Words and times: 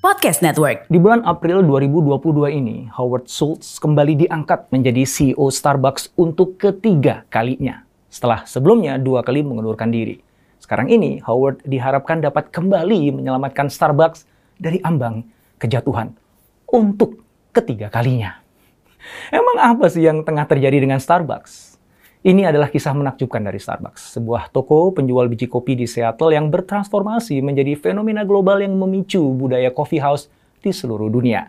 Podcast 0.00 0.40
Network. 0.40 0.88
Di 0.88 0.96
bulan 0.96 1.20
April 1.28 1.60
2022 1.60 2.56
ini, 2.56 2.88
Howard 2.88 3.28
Schultz 3.28 3.76
kembali 3.76 4.24
diangkat 4.24 4.72
menjadi 4.72 5.04
CEO 5.04 5.52
Starbucks 5.52 6.16
untuk 6.16 6.56
ketiga 6.56 7.28
kalinya. 7.28 7.84
Setelah 8.08 8.48
sebelumnya 8.48 8.96
dua 8.96 9.20
kali 9.20 9.44
mengundurkan 9.44 9.92
diri. 9.92 10.24
Sekarang 10.56 10.88
ini, 10.88 11.20
Howard 11.28 11.60
diharapkan 11.68 12.24
dapat 12.24 12.48
kembali 12.48 13.12
menyelamatkan 13.12 13.68
Starbucks 13.68 14.24
dari 14.56 14.80
ambang 14.80 15.20
kejatuhan 15.60 16.16
untuk 16.64 17.20
ketiga 17.52 17.92
kalinya. 17.92 18.40
Emang 19.28 19.60
apa 19.60 19.84
sih 19.92 20.00
yang 20.00 20.24
tengah 20.24 20.48
terjadi 20.48 20.80
dengan 20.80 20.96
Starbucks? 20.96 21.69
Ini 22.20 22.52
adalah 22.52 22.68
kisah 22.68 22.92
menakjubkan 22.92 23.40
dari 23.40 23.56
Starbucks, 23.56 24.20
sebuah 24.20 24.52
toko 24.52 24.92
penjual 24.92 25.24
biji 25.24 25.48
kopi 25.48 25.72
di 25.72 25.88
Seattle 25.88 26.36
yang 26.36 26.52
bertransformasi 26.52 27.40
menjadi 27.40 27.72
fenomena 27.80 28.28
global 28.28 28.60
yang 28.60 28.76
memicu 28.76 29.24
budaya 29.32 29.72
coffee 29.72 30.04
house 30.04 30.28
di 30.60 30.68
seluruh 30.68 31.08
dunia. 31.08 31.48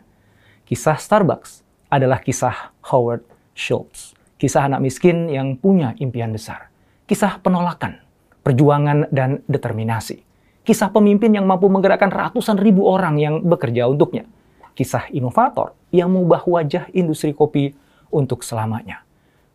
Kisah 0.63 0.95
Starbucks 0.95 1.67
adalah 1.91 2.23
kisah 2.23 2.71
Howard 2.87 3.19
Schultz, 3.51 4.15
kisah 4.39 4.71
anak 4.71 4.79
miskin 4.79 5.27
yang 5.27 5.59
punya 5.59 5.91
impian 5.99 6.31
besar, 6.31 6.71
kisah 7.03 7.43
penolakan, 7.43 7.99
perjuangan, 8.39 9.11
dan 9.11 9.43
determinasi, 9.51 10.23
kisah 10.63 10.87
pemimpin 10.87 11.35
yang 11.35 11.43
mampu 11.43 11.67
menggerakkan 11.67 12.07
ratusan 12.07 12.55
ribu 12.55 12.87
orang 12.87 13.19
yang 13.19 13.43
bekerja 13.43 13.91
untuknya, 13.91 14.23
kisah 14.71 15.11
inovator 15.11 15.75
yang 15.91 16.15
mengubah 16.15 16.47
wajah 16.47 16.87
industri 16.95 17.35
kopi 17.35 17.75
untuk 18.07 18.39
selamanya 18.39 19.03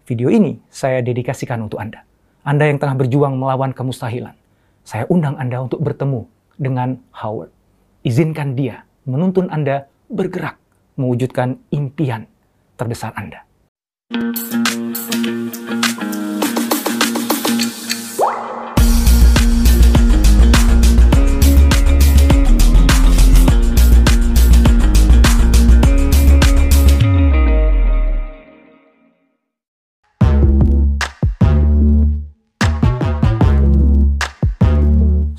Video 0.07 0.31
ini 0.31 0.55
saya 0.71 1.03
dedikasikan 1.03 1.67
untuk 1.67 1.83
Anda. 1.83 2.07
Anda 2.47 2.71
yang 2.71 2.79
tengah 2.79 2.95
berjuang 2.95 3.43
melawan 3.43 3.75
kemustahilan. 3.75 4.39
Saya 4.87 5.03
undang 5.11 5.35
Anda 5.35 5.59
untuk 5.67 5.83
bertemu 5.83 6.31
dengan 6.55 7.03
Howard. 7.11 7.51
Izinkan 8.07 8.55
dia 8.55 8.87
menuntun 9.03 9.51
Anda 9.51 9.91
bergerak 10.07 10.63
mewujudkan 10.95 11.59
impian 11.75 12.31
terbesar 12.79 13.19
Anda. 13.19 13.43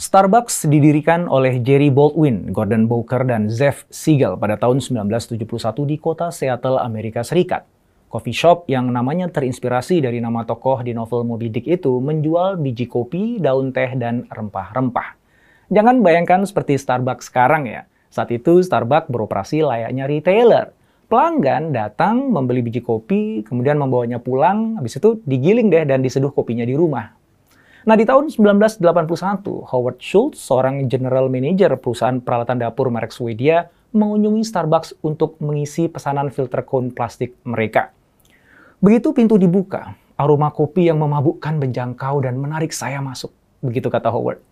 Starbucks 0.07 0.71
didirikan 0.71 1.27
oleh 1.27 1.59
Jerry 1.59 1.91
Baldwin, 1.91 2.55
Gordon 2.55 2.87
Bowker, 2.87 3.27
dan 3.27 3.51
Zev 3.51 3.83
Siegel 3.91 4.39
pada 4.39 4.55
tahun 4.55 4.79
1971 4.79 5.35
di 5.83 5.99
kota 5.99 6.31
Seattle, 6.31 6.79
Amerika 6.79 7.27
Serikat. 7.27 7.67
Coffee 8.07 8.31
shop 8.31 8.71
yang 8.71 8.87
namanya 8.87 9.27
terinspirasi 9.27 9.99
dari 9.99 10.23
nama 10.23 10.47
tokoh 10.47 10.79
di 10.79 10.95
novel 10.95 11.27
Moby 11.27 11.51
Dick 11.51 11.67
itu 11.67 11.99
menjual 11.99 12.55
biji 12.55 12.87
kopi, 12.87 13.35
daun 13.43 13.75
teh, 13.75 13.99
dan 13.99 14.23
rempah-rempah. 14.31 15.19
Jangan 15.75 15.99
bayangkan 15.99 16.47
seperti 16.47 16.79
Starbucks 16.79 17.27
sekarang 17.27 17.67
ya. 17.67 17.83
Saat 18.07 18.31
itu 18.31 18.63
Starbucks 18.63 19.11
beroperasi 19.11 19.59
layaknya 19.59 20.07
retailer. 20.07 20.71
Pelanggan 21.11 21.75
datang 21.75 22.31
membeli 22.31 22.63
biji 22.63 22.79
kopi, 22.79 23.43
kemudian 23.43 23.75
membawanya 23.75 24.23
pulang, 24.23 24.79
habis 24.79 24.95
itu 24.95 25.19
digiling 25.27 25.67
deh 25.67 25.83
dan 25.83 25.99
diseduh 25.99 26.31
kopinya 26.31 26.63
di 26.63 26.79
rumah. 26.79 27.16
Nah, 27.87 27.95
di 27.95 28.03
tahun 28.03 28.27
1981, 28.27 28.83
Howard 29.71 30.03
Schultz, 30.03 30.43
seorang 30.43 30.91
general 30.91 31.31
manager 31.31 31.71
perusahaan 31.79 32.19
peralatan 32.19 32.59
dapur 32.59 32.91
merek 32.91 33.15
Swedia, 33.15 33.71
mengunjungi 33.95 34.43
Starbucks 34.43 34.99
untuk 35.07 35.39
mengisi 35.39 35.87
pesanan 35.87 36.27
filter 36.27 36.67
cone 36.67 36.91
plastik 36.91 37.39
mereka. 37.47 37.95
Begitu 38.83 39.15
pintu 39.15 39.39
dibuka, 39.39 39.95
aroma 40.19 40.51
kopi 40.51 40.91
yang 40.91 40.99
memabukkan 40.99 41.63
menjangkau 41.63 42.27
dan 42.27 42.35
menarik 42.35 42.75
saya 42.75 42.99
masuk, 42.99 43.31
begitu 43.63 43.87
kata 43.87 44.11
Howard. 44.11 44.43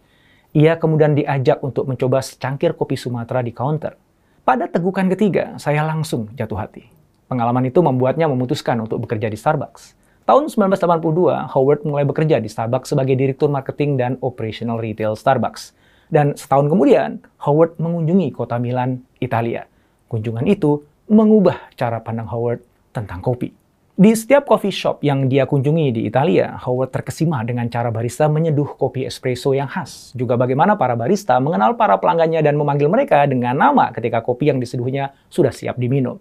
Ia 0.56 0.79
kemudian 0.79 1.12
diajak 1.19 1.59
untuk 1.59 1.91
mencoba 1.91 2.24
secangkir 2.24 2.72
kopi 2.72 2.95
Sumatera 2.95 3.44
di 3.44 3.51
counter. 3.51 4.00
Pada 4.47 4.72
tegukan 4.72 5.12
ketiga, 5.12 5.59
saya 5.59 5.84
langsung 5.84 6.31
jatuh 6.40 6.56
hati. 6.56 6.88
Pengalaman 7.28 7.68
itu 7.68 7.84
membuatnya 7.84 8.31
memutuskan 8.31 8.79
untuk 8.79 9.03
bekerja 9.03 9.28
di 9.28 9.35
Starbucks. 9.35 10.04
Tahun 10.25 10.50
1982, 10.50 11.53
Howard 11.53 11.86
mulai 11.86 12.02
bekerja 12.02 12.41
di 12.41 12.50
Starbucks 12.50 12.97
sebagai 12.97 13.13
Direktur 13.13 13.46
Marketing 13.46 13.94
dan 13.94 14.18
Operational 14.25 14.81
Retail 14.81 15.13
Starbucks. 15.13 15.78
Dan 16.09 16.34
setahun 16.34 16.66
kemudian, 16.66 17.22
Howard 17.46 17.78
mengunjungi 17.78 18.34
kota 18.34 18.58
Milan, 18.58 19.06
Italia. 19.22 19.69
Kunjungan 20.09 20.50
itu 20.50 20.81
mengubah 21.13 21.69
cara 21.78 22.02
pandang 22.02 22.25
Howard 22.25 22.66
tentang 22.90 23.22
kopi. 23.22 23.53
Di 23.94 24.18
setiap 24.18 24.50
coffee 24.50 24.74
shop 24.74 25.06
yang 25.06 25.30
dia 25.30 25.46
kunjungi 25.46 25.94
di 25.94 26.02
Italia, 26.09 26.57
Howard 26.57 26.90
terkesima 26.90 27.46
dengan 27.46 27.69
cara 27.69 27.94
barista 27.94 28.25
menyeduh 28.25 28.81
kopi 28.81 29.06
espresso 29.06 29.53
yang 29.53 29.69
khas. 29.69 30.09
Juga 30.18 30.42
bagaimana 30.42 30.74
para 30.74 30.97
barista 30.97 31.38
mengenal 31.38 31.78
para 31.78 32.02
pelanggannya 32.02 32.42
dan 32.42 32.57
memanggil 32.57 32.90
mereka 32.90 33.30
dengan 33.30 33.53
nama 33.53 33.94
ketika 33.94 34.25
kopi 34.25 34.50
yang 34.50 34.57
diseduhnya 34.57 35.13
sudah 35.30 35.53
siap 35.53 35.78
diminum. 35.78 36.18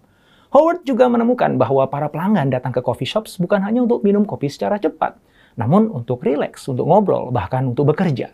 Howard 0.55 0.87
juga 0.87 1.11
menemukan 1.11 1.59
bahwa 1.59 1.83
para 1.91 2.07
pelanggan 2.07 2.47
datang 2.47 2.71
ke 2.71 2.79
coffee 2.79 3.03
shops 3.03 3.35
bukan 3.43 3.59
hanya 3.59 3.83
untuk 3.83 4.07
minum 4.07 4.23
kopi 4.23 4.47
secara 4.47 4.79
cepat, 4.79 5.19
namun 5.59 5.91
untuk 5.91 6.23
rileks, 6.23 6.63
untuk 6.71 6.87
ngobrol, 6.87 7.27
bahkan 7.27 7.75
untuk 7.75 7.91
bekerja. 7.91 8.31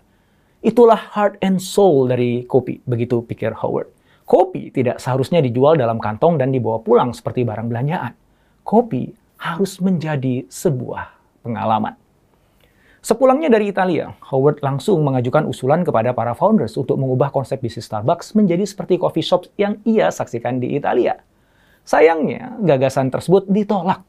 Itulah 0.62 1.02
heart 1.18 1.42
and 1.42 1.58
soul 1.58 2.06
dari 2.06 2.46
kopi, 2.46 2.78
begitu 2.86 3.26
pikir 3.26 3.58
Howard. 3.58 3.90
Kopi 4.30 4.70
tidak 4.70 5.02
seharusnya 5.02 5.42
dijual 5.42 5.82
dalam 5.82 5.98
kantong 5.98 6.38
dan 6.38 6.54
dibawa 6.54 6.78
pulang 6.86 7.09
seperti 7.09 7.42
barang 7.42 7.66
belanjaan. 7.66 8.14
Kopi 8.62 9.09
harus 9.42 9.82
menjadi 9.82 10.46
sebuah 10.46 11.18
pengalaman. 11.42 11.98
Sepulangnya 13.02 13.50
dari 13.50 13.74
Italia, 13.74 14.14
Howard 14.30 14.62
langsung 14.62 15.02
mengajukan 15.02 15.50
usulan 15.50 15.82
kepada 15.82 16.14
para 16.14 16.38
founders 16.38 16.78
untuk 16.78 17.02
mengubah 17.02 17.34
konsep 17.34 17.58
bisnis 17.58 17.90
Starbucks 17.90 18.38
menjadi 18.38 18.62
seperti 18.62 19.02
coffee 19.02 19.26
shops 19.26 19.50
yang 19.58 19.82
ia 19.90 20.14
saksikan 20.14 20.62
di 20.62 20.78
Italia. 20.78 21.18
Sayangnya, 21.81 22.62
gagasan 22.62 23.09
tersebut 23.09 23.50
ditolak. 23.50 24.06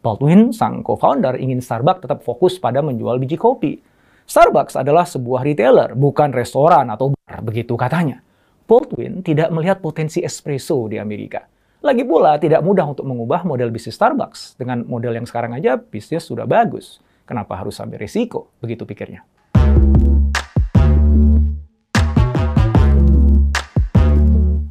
Baldwin, 0.00 0.54
sang 0.54 0.86
co-founder, 0.86 1.34
ingin 1.42 1.58
Starbucks 1.58 2.06
tetap 2.06 2.22
fokus 2.22 2.62
pada 2.62 2.78
menjual 2.78 3.18
biji 3.18 3.34
kopi. 3.34 3.82
Starbucks 4.26 4.78
adalah 4.78 5.02
sebuah 5.06 5.42
retailer, 5.42 5.94
bukan 5.98 6.30
restoran 6.30 6.86
atau 6.90 7.10
bar, 7.14 7.42
begitu 7.42 7.74
katanya. 7.74 8.22
Baldwin 8.66 9.22
tidak 9.22 9.50
melihat 9.54 9.78
potensi 9.78 10.22
espresso 10.22 10.86
di 10.90 10.98
Amerika. 10.98 11.46
Lagi 11.82 12.02
pula, 12.02 12.34
tidak 12.38 12.66
mudah 12.66 12.86
untuk 12.86 13.06
mengubah 13.06 13.46
model 13.46 13.70
bisnis 13.70 13.94
Starbucks. 13.94 14.58
Dengan 14.58 14.82
model 14.86 15.18
yang 15.22 15.26
sekarang 15.26 15.54
aja, 15.54 15.78
bisnis 15.78 16.26
sudah 16.26 16.46
bagus. 16.46 16.98
Kenapa 17.26 17.58
harus 17.58 17.78
ambil 17.82 18.02
risiko? 18.02 18.50
Begitu 18.62 18.82
pikirnya. 18.86 19.22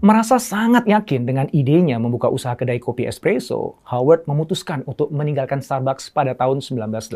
Merasa 0.06 0.38
sangat 0.38 0.86
yakin 0.86 1.26
dengan 1.26 1.50
idenya 1.50 1.98
membuka 1.98 2.30
usaha 2.30 2.54
kedai 2.54 2.78
kopi 2.78 3.10
espresso, 3.10 3.82
Howard 3.90 4.30
memutuskan 4.30 4.86
untuk 4.86 5.10
meninggalkan 5.10 5.66
Starbucks 5.66 6.14
pada 6.14 6.38
tahun 6.38 6.62
1985 6.62 7.10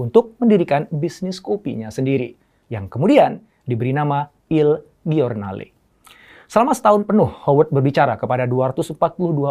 untuk 0.00 0.32
mendirikan 0.40 0.88
bisnis 0.88 1.44
kopinya 1.44 1.92
sendiri, 1.92 2.40
yang 2.72 2.88
kemudian 2.88 3.44
diberi 3.68 3.92
nama 3.92 4.32
Il 4.48 4.80
Giornale. 5.04 5.76
Selama 6.48 6.72
setahun 6.72 7.04
penuh, 7.04 7.28
Howard 7.44 7.68
berbicara 7.68 8.16
kepada 8.16 8.48
242 8.48 8.96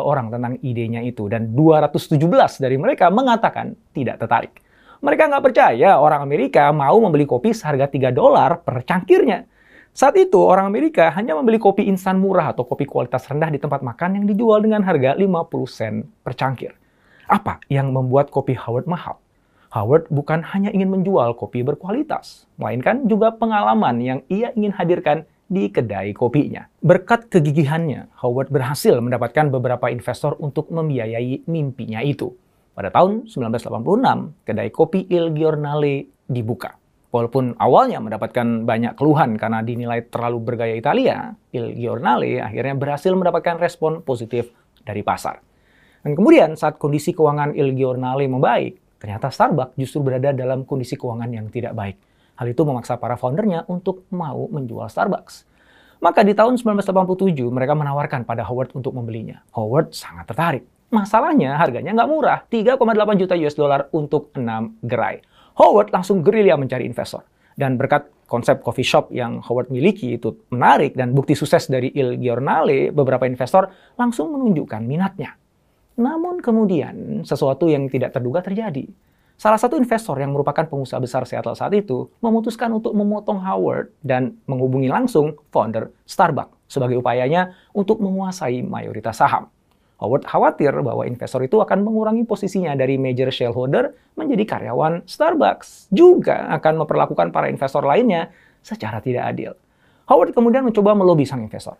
orang 0.02 0.34
tentang 0.34 0.58
idenya 0.66 1.06
itu, 1.06 1.30
dan 1.30 1.54
217 1.54 2.18
dari 2.58 2.82
mereka 2.82 3.14
mengatakan 3.14 3.78
tidak 3.94 4.26
tertarik. 4.26 4.58
Mereka 5.06 5.30
nggak 5.30 5.46
percaya 5.46 6.02
orang 6.02 6.26
Amerika 6.26 6.66
mau 6.74 6.98
membeli 6.98 7.30
kopi 7.30 7.54
seharga 7.54 7.86
3 7.86 8.10
dolar 8.10 8.66
per 8.66 8.82
cangkirnya. 8.90 9.46
Saat 9.94 10.16
itu, 10.16 10.40
orang 10.40 10.70
Amerika 10.70 11.12
hanya 11.12 11.36
membeli 11.36 11.60
kopi 11.60 11.84
instan 11.90 12.22
murah 12.22 12.54
atau 12.54 12.64
kopi 12.64 12.86
kualitas 12.88 13.26
rendah 13.26 13.50
di 13.52 13.60
tempat 13.60 13.82
makan 13.82 14.22
yang 14.22 14.26
dijual 14.30 14.62
dengan 14.62 14.86
harga 14.86 15.18
50 15.18 15.66
sen 15.66 16.08
per 16.22 16.38
cangkir. 16.38 16.78
Apa 17.30 17.62
yang 17.70 17.94
membuat 17.94 18.34
kopi 18.34 18.58
Howard 18.58 18.90
mahal? 18.90 19.22
Howard 19.70 20.10
bukan 20.10 20.42
hanya 20.50 20.74
ingin 20.74 20.90
menjual 20.90 21.38
kopi 21.38 21.62
berkualitas, 21.62 22.50
melainkan 22.58 23.06
juga 23.06 23.30
pengalaman 23.30 24.02
yang 24.02 24.20
ia 24.26 24.50
ingin 24.58 24.74
hadirkan 24.74 25.30
di 25.46 25.70
kedai 25.70 26.10
kopinya. 26.14 26.66
Berkat 26.82 27.30
kegigihannya, 27.30 28.10
Howard 28.22 28.50
berhasil 28.50 28.98
mendapatkan 28.98 29.54
beberapa 29.54 29.94
investor 29.94 30.38
untuk 30.42 30.74
membiayai 30.74 31.46
mimpinya 31.46 32.02
itu. 32.02 32.34
Pada 32.74 32.90
tahun 32.90 33.28
1986, 33.28 34.48
kedai 34.48 34.70
kopi 34.72 35.06
Il 35.12 35.36
Giornale 35.36 36.08
dibuka. 36.26 36.79
Walaupun 37.10 37.58
awalnya 37.58 37.98
mendapatkan 37.98 38.70
banyak 38.70 38.94
keluhan 38.94 39.34
karena 39.40 39.66
dinilai 39.66 40.06
terlalu 40.14 40.46
bergaya 40.46 40.78
Italia, 40.78 41.34
Il 41.50 41.74
Giornale 41.74 42.38
akhirnya 42.38 42.78
berhasil 42.78 43.10
mendapatkan 43.14 43.58
respon 43.58 44.06
positif 44.06 44.54
dari 44.86 45.02
pasar. 45.02 45.42
Dan 46.06 46.14
kemudian 46.14 46.54
saat 46.54 46.78
kondisi 46.78 47.12
keuangan 47.18 47.58
Il 47.58 47.74
Giornale 47.74 48.30
membaik, 48.30 48.90
Ternyata 49.00 49.32
Starbucks 49.32 49.80
justru 49.80 50.04
berada 50.04 50.36
dalam 50.36 50.68
kondisi 50.68 51.00
keuangan 51.00 51.32
yang 51.32 51.48
tidak 51.48 51.72
baik. 51.72 51.98
Hal 52.36 52.52
itu 52.52 52.62
memaksa 52.68 53.00
para 53.00 53.16
foundernya 53.16 53.64
untuk 53.72 54.04
mau 54.12 54.48
menjual 54.52 54.92
Starbucks. 54.92 55.48
Maka 56.04 56.24
di 56.24 56.36
tahun 56.36 56.60
1987 56.60 57.48
mereka 57.52 57.76
menawarkan 57.76 58.24
pada 58.24 58.44
Howard 58.48 58.76
untuk 58.76 58.96
membelinya. 58.96 59.44
Howard 59.56 59.96
sangat 59.96 60.32
tertarik. 60.32 60.64
Masalahnya 60.92 61.60
harganya 61.60 61.96
nggak 61.96 62.10
murah, 62.12 62.40
3,8 62.48 63.20
juta 63.20 63.36
US 63.40 63.56
dollar 63.56 63.88
untuk 63.92 64.32
6 64.36 64.80
gerai. 64.84 65.24
Howard 65.60 65.92
langsung 65.92 66.24
gerilya 66.24 66.56
mencari 66.56 66.88
investor. 66.88 67.28
Dan 67.60 67.76
berkat 67.76 68.08
konsep 68.32 68.64
coffee 68.64 68.88
shop 68.88 69.12
yang 69.12 69.44
Howard 69.44 69.68
miliki 69.68 70.16
itu 70.16 70.48
menarik 70.56 70.96
dan 70.96 71.12
bukti 71.12 71.36
sukses 71.36 71.68
dari 71.68 71.92
Il 71.92 72.16
Giornale, 72.16 72.96
beberapa 72.96 73.28
investor 73.28 73.68
langsung 74.00 74.32
menunjukkan 74.32 74.80
minatnya. 74.88 75.36
Namun 76.00 76.40
kemudian 76.40 77.28
sesuatu 77.28 77.68
yang 77.68 77.92
tidak 77.92 78.16
terduga 78.16 78.40
terjadi. 78.40 78.88
Salah 79.36 79.60
satu 79.60 79.76
investor 79.76 80.16
yang 80.20 80.32
merupakan 80.32 80.64
pengusaha 80.64 81.00
besar 81.00 81.28
Seattle 81.28 81.56
saat 81.56 81.76
itu 81.76 82.08
memutuskan 82.24 82.72
untuk 82.72 82.96
memotong 82.96 83.44
Howard 83.44 83.92
dan 84.00 84.40
menghubungi 84.48 84.88
langsung 84.88 85.36
founder 85.52 85.92
Starbucks 86.08 86.72
sebagai 86.72 87.04
upayanya 87.04 87.52
untuk 87.76 88.00
menguasai 88.00 88.64
mayoritas 88.64 89.20
saham. 89.20 89.52
Howard 90.00 90.24
khawatir 90.24 90.72
bahwa 90.80 91.04
investor 91.04 91.44
itu 91.44 91.60
akan 91.60 91.84
mengurangi 91.84 92.24
posisinya 92.24 92.72
dari 92.74 92.96
major 92.96 93.28
shareholder 93.30 93.92
menjadi 94.16 94.44
karyawan 94.48 95.04
Starbucks. 95.04 95.92
Juga 95.92 96.48
akan 96.56 96.88
memperlakukan 96.88 97.36
para 97.36 97.52
investor 97.52 97.84
lainnya 97.84 98.32
secara 98.64 99.04
tidak 99.04 99.28
adil. 99.28 99.52
Howard 100.08 100.32
kemudian 100.32 100.64
mencoba 100.64 100.96
melobi 100.96 101.28
sang 101.28 101.44
investor. 101.44 101.76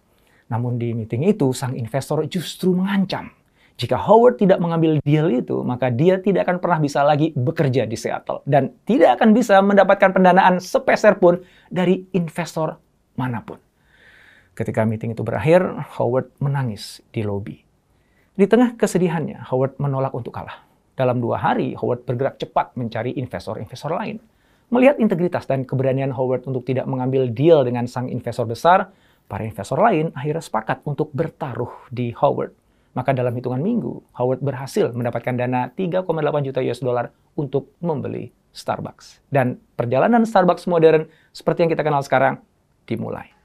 Namun 0.52 0.76
di 0.76 0.92
meeting 0.92 1.24
itu, 1.26 1.56
sang 1.56 1.74
investor 1.80 2.28
justru 2.28 2.76
mengancam 2.76 3.32
jika 3.80 3.96
Howard 3.96 4.36
tidak 4.36 4.60
mengambil 4.60 5.00
deal 5.08 5.32
itu, 5.32 5.64
maka 5.64 5.88
dia 5.88 6.20
tidak 6.20 6.44
akan 6.44 6.60
pernah 6.60 6.84
bisa 6.84 7.00
lagi 7.00 7.32
bekerja 7.32 7.88
di 7.88 7.96
Seattle 7.96 8.44
dan 8.44 8.76
tidak 8.84 9.16
akan 9.16 9.32
bisa 9.32 9.56
mendapatkan 9.64 10.12
pendanaan 10.12 10.60
sepeser 10.60 11.16
pun 11.16 11.40
dari 11.72 12.04
investor 12.12 12.76
mana 13.16 13.40
pun. 13.40 13.56
Ketika 14.52 14.84
meeting 14.84 15.16
itu 15.16 15.24
berakhir, 15.24 15.64
Howard 15.96 16.28
menangis 16.44 17.00
di 17.16 17.24
lobi. 17.24 17.69
Di 18.40 18.48
tengah 18.48 18.80
kesedihannya, 18.80 19.52
Howard 19.52 19.84
menolak 19.84 20.16
untuk 20.16 20.32
kalah. 20.32 20.64
Dalam 20.96 21.20
dua 21.20 21.44
hari, 21.44 21.76
Howard 21.76 22.08
bergerak 22.08 22.40
cepat 22.40 22.72
mencari 22.80 23.12
investor-investor 23.20 23.92
lain. 23.92 24.16
Melihat 24.72 24.96
integritas 24.96 25.44
dan 25.44 25.68
keberanian 25.68 26.16
Howard 26.16 26.48
untuk 26.48 26.64
tidak 26.64 26.88
mengambil 26.88 27.28
deal 27.28 27.68
dengan 27.68 27.84
sang 27.84 28.08
investor 28.08 28.48
besar, 28.48 28.96
para 29.28 29.44
investor 29.44 29.76
lain 29.76 30.16
akhirnya 30.16 30.40
sepakat 30.40 30.88
untuk 30.88 31.12
bertaruh 31.12 31.92
di 31.92 32.16
Howard. 32.16 32.56
Maka 32.96 33.12
dalam 33.12 33.36
hitungan 33.36 33.60
minggu, 33.60 34.08
Howard 34.16 34.40
berhasil 34.40 34.88
mendapatkan 34.96 35.36
dana 35.36 35.68
3,8 35.76 36.08
juta 36.48 36.64
US 36.64 36.80
dollar 36.80 37.12
untuk 37.36 37.76
membeli 37.84 38.32
Starbucks. 38.56 39.20
Dan 39.28 39.60
perjalanan 39.76 40.24
Starbucks 40.24 40.64
modern 40.72 41.12
seperti 41.36 41.68
yang 41.68 41.72
kita 41.76 41.84
kenal 41.84 42.00
sekarang 42.08 42.40
dimulai. 42.88 43.36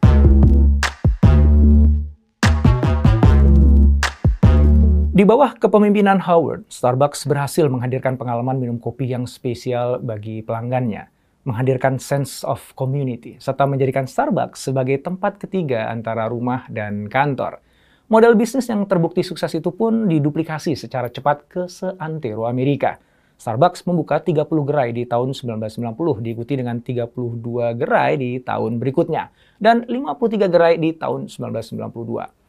Di 5.14 5.22
bawah 5.22 5.54
kepemimpinan 5.54 6.18
Howard, 6.26 6.66
Starbucks 6.66 7.30
berhasil 7.30 7.70
menghadirkan 7.70 8.18
pengalaman 8.18 8.58
minum 8.58 8.82
kopi 8.82 9.06
yang 9.06 9.30
spesial 9.30 10.02
bagi 10.02 10.42
pelanggannya, 10.42 11.06
menghadirkan 11.46 12.02
sense 12.02 12.42
of 12.42 12.58
community, 12.74 13.38
serta 13.38 13.62
menjadikan 13.62 14.10
Starbucks 14.10 14.66
sebagai 14.66 14.98
tempat 14.98 15.38
ketiga 15.38 15.86
antara 15.86 16.26
rumah 16.26 16.66
dan 16.66 17.06
kantor. 17.06 17.62
Model 18.10 18.34
bisnis 18.34 18.66
yang 18.66 18.90
terbukti 18.90 19.22
sukses 19.22 19.54
itu 19.54 19.70
pun 19.70 20.10
diduplikasi 20.10 20.74
secara 20.74 21.06
cepat 21.06 21.46
ke 21.46 21.70
seantero 21.70 22.50
Amerika. 22.50 22.98
Starbucks 23.38 23.86
membuka 23.86 24.18
30 24.18 24.50
gerai 24.66 24.90
di 24.90 25.06
tahun 25.06 25.30
1990, 25.30 26.26
diikuti 26.26 26.58
dengan 26.58 26.82
32 26.82 27.78
gerai 27.78 28.18
di 28.18 28.42
tahun 28.42 28.82
berikutnya, 28.82 29.30
dan 29.62 29.86
53 29.86 30.50
gerai 30.50 30.74
di 30.74 30.90
tahun 30.90 31.30
1992. 31.30 32.43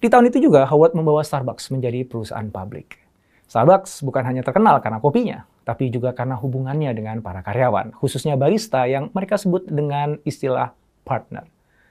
Di 0.00 0.08
tahun 0.08 0.32
itu 0.32 0.40
juga, 0.40 0.64
Howard 0.64 0.96
membawa 0.96 1.20
Starbucks 1.20 1.68
menjadi 1.76 2.08
perusahaan 2.08 2.48
publik. 2.48 2.96
Starbucks 3.44 4.00
bukan 4.00 4.24
hanya 4.24 4.40
terkenal 4.40 4.80
karena 4.80 4.96
kopinya, 4.96 5.44
tapi 5.68 5.92
juga 5.92 6.16
karena 6.16 6.40
hubungannya 6.40 6.88
dengan 6.96 7.20
para 7.20 7.44
karyawan, 7.44 7.92
khususnya 7.92 8.32
barista 8.40 8.88
yang 8.88 9.12
mereka 9.12 9.36
sebut 9.36 9.68
dengan 9.68 10.16
istilah 10.24 10.72
partner. 11.04 11.44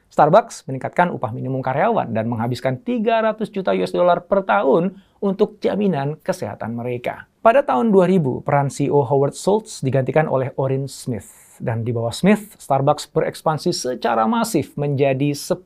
Starbucks 0.09 0.65
meningkatkan 0.65 1.13
upah 1.13 1.29
minimum 1.29 1.61
karyawan 1.61 2.09
dan 2.09 2.25
menghabiskan 2.25 2.81
300 2.81 3.45
juta 3.53 3.77
US 3.77 3.93
dollar 3.93 4.25
per 4.25 4.41
tahun 4.41 4.97
untuk 5.21 5.61
jaminan 5.61 6.17
kesehatan 6.17 6.73
mereka. 6.73 7.29
Pada 7.45 7.61
tahun 7.61 7.93
2000, 7.93 8.41
peran 8.41 8.73
CEO 8.73 9.05
Howard 9.05 9.37
Schultz 9.37 9.85
digantikan 9.85 10.25
oleh 10.25 10.49
Orrin 10.57 10.89
Smith. 10.89 11.61
Dan 11.61 11.85
di 11.85 11.93
bawah 11.93 12.09
Smith, 12.09 12.57
Starbucks 12.57 13.13
berekspansi 13.13 13.69
secara 13.69 14.25
masif 14.25 14.73
menjadi 14.81 15.29
10.000 15.29 15.61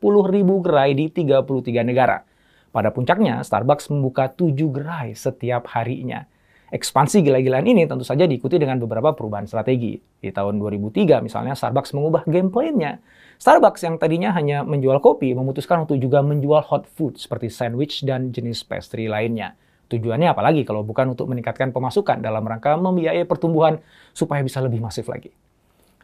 gerai 0.60 0.92
di 0.92 1.08
33 1.08 1.88
negara. 1.88 2.33
Pada 2.74 2.90
puncaknya, 2.90 3.46
Starbucks 3.46 3.94
membuka 3.94 4.34
7 4.34 4.58
gerai 4.74 5.14
setiap 5.14 5.70
harinya. 5.78 6.26
Ekspansi 6.74 7.22
gila-gilaan 7.22 7.70
ini 7.70 7.86
tentu 7.86 8.02
saja 8.02 8.26
diikuti 8.26 8.58
dengan 8.58 8.82
beberapa 8.82 9.14
perubahan 9.14 9.46
strategi. 9.46 9.94
Di 9.94 10.34
tahun 10.34 10.58
2003 10.58 11.22
misalnya 11.22 11.54
Starbucks 11.54 11.94
mengubah 11.94 12.26
game 12.26 12.50
plan-nya. 12.50 12.98
Starbucks 13.38 13.86
yang 13.86 14.02
tadinya 14.02 14.34
hanya 14.34 14.66
menjual 14.66 14.98
kopi 14.98 15.38
memutuskan 15.38 15.86
untuk 15.86 16.02
juga 16.02 16.26
menjual 16.26 16.66
hot 16.66 16.90
food 16.90 17.22
seperti 17.22 17.54
sandwich 17.54 18.02
dan 18.02 18.34
jenis 18.34 18.66
pastry 18.66 19.06
lainnya. 19.06 19.54
Tujuannya 19.94 20.34
apalagi 20.34 20.66
kalau 20.66 20.82
bukan 20.82 21.14
untuk 21.14 21.30
meningkatkan 21.30 21.70
pemasukan 21.70 22.26
dalam 22.26 22.42
rangka 22.42 22.74
membiayai 22.74 23.30
pertumbuhan 23.30 23.78
supaya 24.18 24.42
bisa 24.42 24.58
lebih 24.66 24.82
masif 24.82 25.06
lagi. 25.06 25.30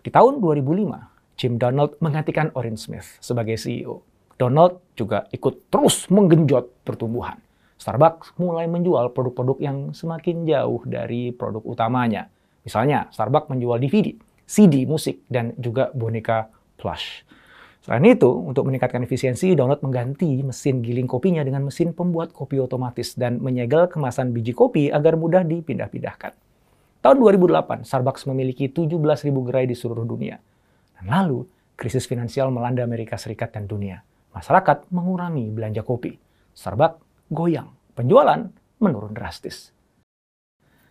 Di 0.05 0.13
tahun 0.13 0.37
2005, 0.37 1.33
Jim 1.33 1.57
Donald 1.57 1.97
menggantikan 1.97 2.53
Orrin 2.53 2.77
Smith 2.77 3.17
sebagai 3.17 3.57
CEO. 3.57 4.05
Donald 4.39 4.79
juga 4.95 5.27
ikut 5.35 5.67
terus 5.67 6.07
menggenjot 6.07 6.87
pertumbuhan. 6.87 7.35
Starbucks 7.75 8.39
mulai 8.39 8.71
menjual 8.71 9.11
produk-produk 9.11 9.59
yang 9.59 9.77
semakin 9.91 10.47
jauh 10.47 10.79
dari 10.87 11.35
produk 11.35 11.59
utamanya. 11.67 12.31
Misalnya, 12.63 13.11
Starbucks 13.11 13.51
menjual 13.51 13.83
DVD, 13.83 14.15
CD 14.47 14.87
musik, 14.87 15.27
dan 15.27 15.51
juga 15.59 15.91
boneka 15.91 16.47
plush. 16.79 17.27
Selain 17.83 18.03
itu, 18.03 18.27
untuk 18.27 18.67
meningkatkan 18.67 19.03
efisiensi, 19.03 19.55
Download 19.55 19.79
mengganti 19.83 20.43
mesin 20.43 20.83
giling 20.83 21.07
kopinya 21.07 21.43
dengan 21.43 21.67
mesin 21.67 21.95
pembuat 21.95 22.35
kopi 22.35 22.59
otomatis 22.59 23.15
dan 23.15 23.39
menyegel 23.39 23.87
kemasan 23.87 24.35
biji 24.35 24.51
kopi 24.51 24.91
agar 24.91 25.15
mudah 25.15 25.47
dipindah-pindahkan. 25.47 26.35
Tahun 26.99 27.15
2008, 27.15 27.87
Starbucks 27.87 28.27
memiliki 28.27 28.67
17.000 28.67 29.31
gerai 29.47 29.67
di 29.67 29.75
seluruh 29.75 30.03
dunia. 30.03 30.35
Dan 30.99 31.07
lalu, 31.07 31.47
krisis 31.79 32.03
finansial 32.03 32.51
melanda 32.51 32.83
Amerika 32.83 33.15
Serikat 33.15 33.55
dan 33.55 33.63
dunia. 33.63 34.03
Masyarakat 34.33 34.93
mengurangi 34.93 35.49
belanja 35.49 35.81
kopi. 35.81 36.13
Starbucks 36.53 37.29
goyang. 37.33 37.73
Penjualan 37.97 38.49
menurun 38.79 39.11
drastis. 39.11 39.73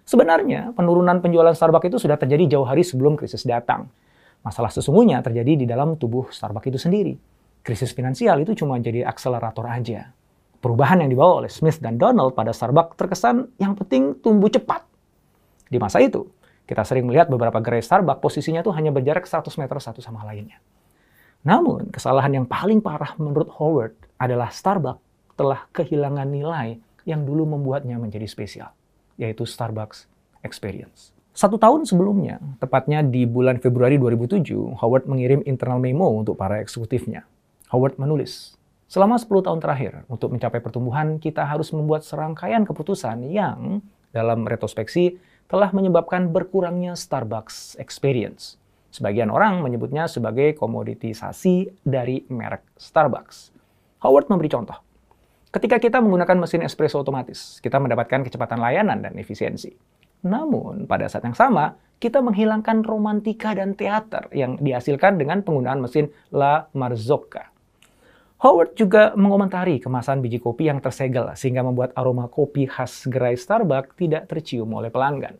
Sebenarnya, 0.09 0.73
penurunan 0.73 1.21
penjualan 1.21 1.53
Starbucks 1.53 1.93
itu 1.93 1.99
sudah 2.01 2.17
terjadi 2.17 2.57
jauh 2.57 2.65
hari 2.65 2.81
sebelum 2.81 3.13
krisis 3.13 3.45
datang. 3.45 3.93
Masalah 4.41 4.73
sesungguhnya 4.73 5.21
terjadi 5.21 5.53
di 5.53 5.67
dalam 5.69 6.01
tubuh 6.01 6.33
Starbucks 6.33 6.69
itu 6.73 6.81
sendiri. 6.81 7.15
Krisis 7.61 7.93
finansial 7.93 8.41
itu 8.41 8.57
cuma 8.57 8.81
jadi 8.81 9.05
akselerator 9.05 9.69
aja. 9.69 10.09
Perubahan 10.59 11.05
yang 11.05 11.13
dibawa 11.13 11.45
oleh 11.45 11.53
Smith 11.53 11.79
dan 11.79 12.01
Donald 12.01 12.33
pada 12.33 12.57
Starbucks 12.57 12.97
terkesan 12.97 13.53
yang 13.61 13.77
penting 13.77 14.17
tumbuh 14.25 14.49
cepat. 14.49 14.89
Di 15.69 15.77
masa 15.77 16.01
itu, 16.01 16.25
kita 16.65 16.89
sering 16.89 17.05
melihat 17.05 17.29
beberapa 17.29 17.61
gerai 17.61 17.85
Starbucks 17.85 18.25
posisinya 18.25 18.65
tuh 18.65 18.73
hanya 18.73 18.89
berjarak 18.89 19.29
100 19.29 19.45
meter 19.61 19.77
satu 19.77 20.01
sama 20.01 20.25
lainnya. 20.25 20.57
Namun, 21.49 21.89
kesalahan 21.89 22.37
yang 22.37 22.45
paling 22.45 22.85
parah 22.85 23.17
menurut 23.17 23.49
Howard 23.57 23.97
adalah 24.21 24.53
Starbucks 24.53 25.01
telah 25.33 25.65
kehilangan 25.73 26.29
nilai 26.29 26.77
yang 27.09 27.25
dulu 27.25 27.49
membuatnya 27.49 27.97
menjadi 27.97 28.29
spesial, 28.29 28.77
yaitu 29.17 29.49
Starbucks 29.49 30.05
Experience. 30.45 31.17
Satu 31.33 31.57
tahun 31.57 31.89
sebelumnya, 31.89 32.37
tepatnya 32.61 33.01
di 33.01 33.25
bulan 33.25 33.65
Februari 33.65 33.97
2007, 33.97 34.77
Howard 34.77 35.09
mengirim 35.09 35.41
internal 35.49 35.81
memo 35.81 36.13
untuk 36.13 36.37
para 36.37 36.61
eksekutifnya. 36.61 37.25
Howard 37.73 37.97
menulis, 37.97 38.53
selama 38.85 39.17
10 39.17 39.49
tahun 39.49 39.65
terakhir, 39.65 40.05
untuk 40.13 40.37
mencapai 40.37 40.61
pertumbuhan, 40.61 41.17
kita 41.17 41.49
harus 41.49 41.73
membuat 41.73 42.05
serangkaian 42.05 42.69
keputusan 42.69 43.25
yang, 43.25 43.81
dalam 44.13 44.45
retrospeksi, 44.45 45.17
telah 45.49 45.73
menyebabkan 45.73 46.29
berkurangnya 46.29 46.93
Starbucks 46.93 47.81
experience. 47.81 48.61
Sebagian 48.89 49.29
orang 49.29 49.61
menyebutnya 49.61 50.09
sebagai 50.09 50.57
komoditisasi 50.57 51.85
dari 51.85 52.25
merek 52.33 52.65
Starbucks. 52.81 53.53
Howard 54.01 54.33
memberi 54.33 54.49
contoh. 54.49 54.79
Ketika 55.49 55.81
kita 55.81 55.99
menggunakan 56.01 56.45
mesin 56.45 56.61
espresso 56.65 57.01
otomatis, 57.01 57.61
kita 57.65 57.81
mendapatkan 57.81 58.21
kecepatan 58.25 58.61
layanan 58.61 59.01
dan 59.01 59.17
efisiensi. 59.17 59.73
Namun, 60.25 60.85
pada 60.85 61.09
saat 61.09 61.25
yang 61.25 61.37
sama, 61.37 61.79
kita 61.99 62.21
menghilangkan 62.23 62.87
romantika 62.87 63.57
dan 63.57 63.75
teater 63.75 64.31
yang 64.31 64.61
dihasilkan 64.61 65.19
dengan 65.19 65.43
penggunaan 65.43 65.83
mesin 65.83 66.13
La 66.31 66.69
Marzocca. 66.77 67.51
Howard 68.39 68.79
juga 68.79 69.19
mengomentari 69.19 69.83
kemasan 69.83 70.23
biji 70.23 70.39
kopi 70.39 70.71
yang 70.71 70.79
tersegel 70.79 71.27
sehingga 71.35 71.67
membuat 71.67 71.91
aroma 71.99 72.31
kopi 72.31 72.71
khas 72.71 73.11
gerai 73.11 73.35
Starbucks 73.35 73.99
tidak 73.99 74.31
tercium 74.31 74.71
oleh 74.79 74.95
pelanggan. 74.95 75.35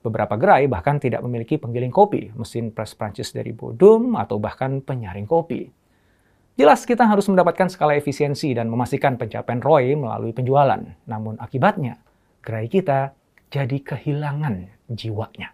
Beberapa 0.00 0.40
gerai 0.40 0.64
bahkan 0.64 0.96
tidak 0.96 1.20
memiliki 1.20 1.60
penggiling 1.60 1.92
kopi, 1.92 2.32
mesin 2.32 2.72
press 2.72 2.96
Prancis 2.96 3.36
dari 3.36 3.52
Bodum, 3.52 4.16
atau 4.16 4.40
bahkan 4.40 4.80
penyaring 4.80 5.28
kopi. 5.28 5.68
Jelas 6.56 6.88
kita 6.88 7.04
harus 7.04 7.28
mendapatkan 7.28 7.68
skala 7.68 7.96
efisiensi 7.96 8.52
dan 8.56 8.72
memastikan 8.72 9.20
pencapaian 9.20 9.60
ROI 9.60 9.96
melalui 9.96 10.32
penjualan. 10.32 10.80
Namun 11.04 11.36
akibatnya, 11.36 12.00
gerai 12.40 12.68
kita 12.68 13.12
jadi 13.52 13.76
kehilangan 13.80 14.88
jiwanya. 14.88 15.52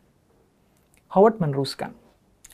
Howard 1.14 1.42
meneruskan, 1.42 1.94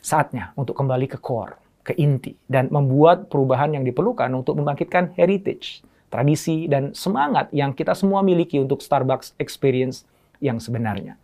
saatnya 0.01 0.53
untuk 0.57 0.77
kembali 0.77 1.09
ke 1.09 1.21
core, 1.21 1.57
ke 1.85 1.93
inti, 1.97 2.33
dan 2.49 2.73
membuat 2.73 3.29
perubahan 3.29 3.73
yang 3.75 3.85
diperlukan 3.85 4.29
untuk 4.33 4.57
membangkitkan 4.57 5.13
heritage, 5.13 5.85
tradisi, 6.09 6.65
dan 6.65 6.93
semangat 6.93 7.49
yang 7.53 7.73
kita 7.73 7.97
semua 7.97 8.21
miliki 8.25 8.57
untuk 8.57 8.81
Starbucks 8.81 9.37
experience 9.37 10.05
yang 10.41 10.57
sebenarnya. 10.57 11.17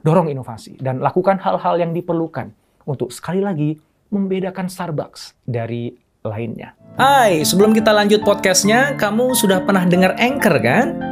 Dorong 0.00 0.32
inovasi 0.32 0.80
dan 0.80 1.04
lakukan 1.04 1.36
hal-hal 1.36 1.76
yang 1.76 1.92
diperlukan 1.92 2.48
untuk 2.88 3.12
sekali 3.12 3.44
lagi 3.44 3.76
membedakan 4.08 4.72
Starbucks 4.72 5.36
dari 5.44 5.92
lainnya. 6.24 6.72
Hai, 6.96 7.44
sebelum 7.44 7.76
kita 7.76 7.92
lanjut 7.92 8.24
podcastnya, 8.24 8.96
kamu 8.96 9.36
sudah 9.36 9.64
pernah 9.64 9.84
dengar 9.88 10.16
Anchor 10.16 10.56
kan? 10.60 11.11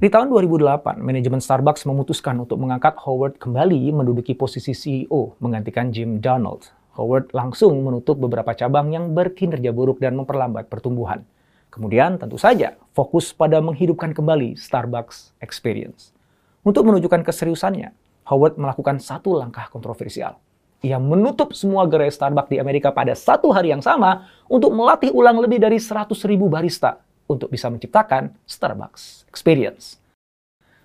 Di 0.00 0.08
tahun 0.08 0.32
2008, 0.32 0.96
manajemen 0.96 1.44
Starbucks 1.44 1.84
memutuskan 1.84 2.32
untuk 2.40 2.56
mengangkat 2.56 2.96
Howard 3.04 3.36
kembali 3.36 3.92
menduduki 3.92 4.32
posisi 4.32 4.72
CEO, 4.72 5.36
menggantikan 5.44 5.92
Jim 5.92 6.24
Donald. 6.24 6.72
Howard 6.96 7.28
langsung 7.36 7.76
menutup 7.84 8.16
beberapa 8.16 8.56
cabang 8.56 8.88
yang 8.96 9.12
berkinerja 9.12 9.76
buruk 9.76 10.00
dan 10.00 10.16
memperlambat 10.16 10.72
pertumbuhan. 10.72 11.20
Kemudian 11.68 12.16
tentu 12.16 12.40
saja 12.40 12.80
fokus 12.96 13.36
pada 13.36 13.60
menghidupkan 13.60 14.16
kembali 14.16 14.56
Starbucks 14.56 15.36
Experience. 15.44 16.16
Untuk 16.64 16.88
menunjukkan 16.88 17.20
keseriusannya, 17.20 17.92
Howard 18.32 18.56
melakukan 18.56 19.04
satu 19.04 19.36
langkah 19.36 19.68
kontroversial. 19.68 20.40
Ia 20.80 20.96
menutup 20.96 21.52
semua 21.52 21.84
gerai 21.84 22.08
Starbucks 22.08 22.48
di 22.48 22.56
Amerika 22.56 22.88
pada 22.88 23.12
satu 23.12 23.52
hari 23.52 23.68
yang 23.68 23.84
sama 23.84 24.32
untuk 24.48 24.72
melatih 24.72 25.12
ulang 25.12 25.36
lebih 25.36 25.60
dari 25.60 25.76
100 25.76 26.08
ribu 26.24 26.48
barista 26.48 27.04
untuk 27.30 27.46
bisa 27.46 27.70
menciptakan 27.70 28.34
Starbucks 28.42 29.30
Experience. 29.30 30.02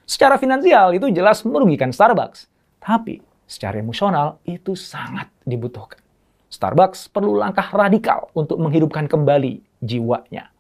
Secara 0.05 0.37
finansial 0.37 0.93
itu 0.93 1.09
jelas 1.09 1.41
merugikan 1.41 1.89
Starbucks, 1.89 2.45
tapi 2.77 3.25
secara 3.49 3.81
emosional 3.81 4.37
itu 4.45 4.77
sangat 4.77 5.33
dibutuhkan. 5.41 5.97
Starbucks 6.53 7.09
perlu 7.09 7.41
langkah 7.41 7.65
radikal 7.73 8.29
untuk 8.37 8.61
menghidupkan 8.61 9.09
kembali 9.09 9.65
jiwanya. 9.81 10.53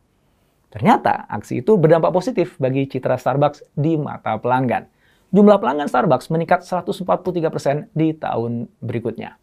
Ternyata 0.73 1.29
aksi 1.29 1.61
itu 1.61 1.77
berdampak 1.77 2.11
positif 2.11 2.57
bagi 2.57 2.89
citra 2.89 3.15
Starbucks 3.15 3.77
di 3.77 3.95
mata 3.95 4.35
pelanggan. 4.41 4.89
Jumlah 5.29 5.61
pelanggan 5.61 5.87
Starbucks 5.87 6.27
meningkat 6.33 6.65
143% 6.65 7.93
di 7.93 8.11
tahun 8.17 8.67
berikutnya. 8.81 9.37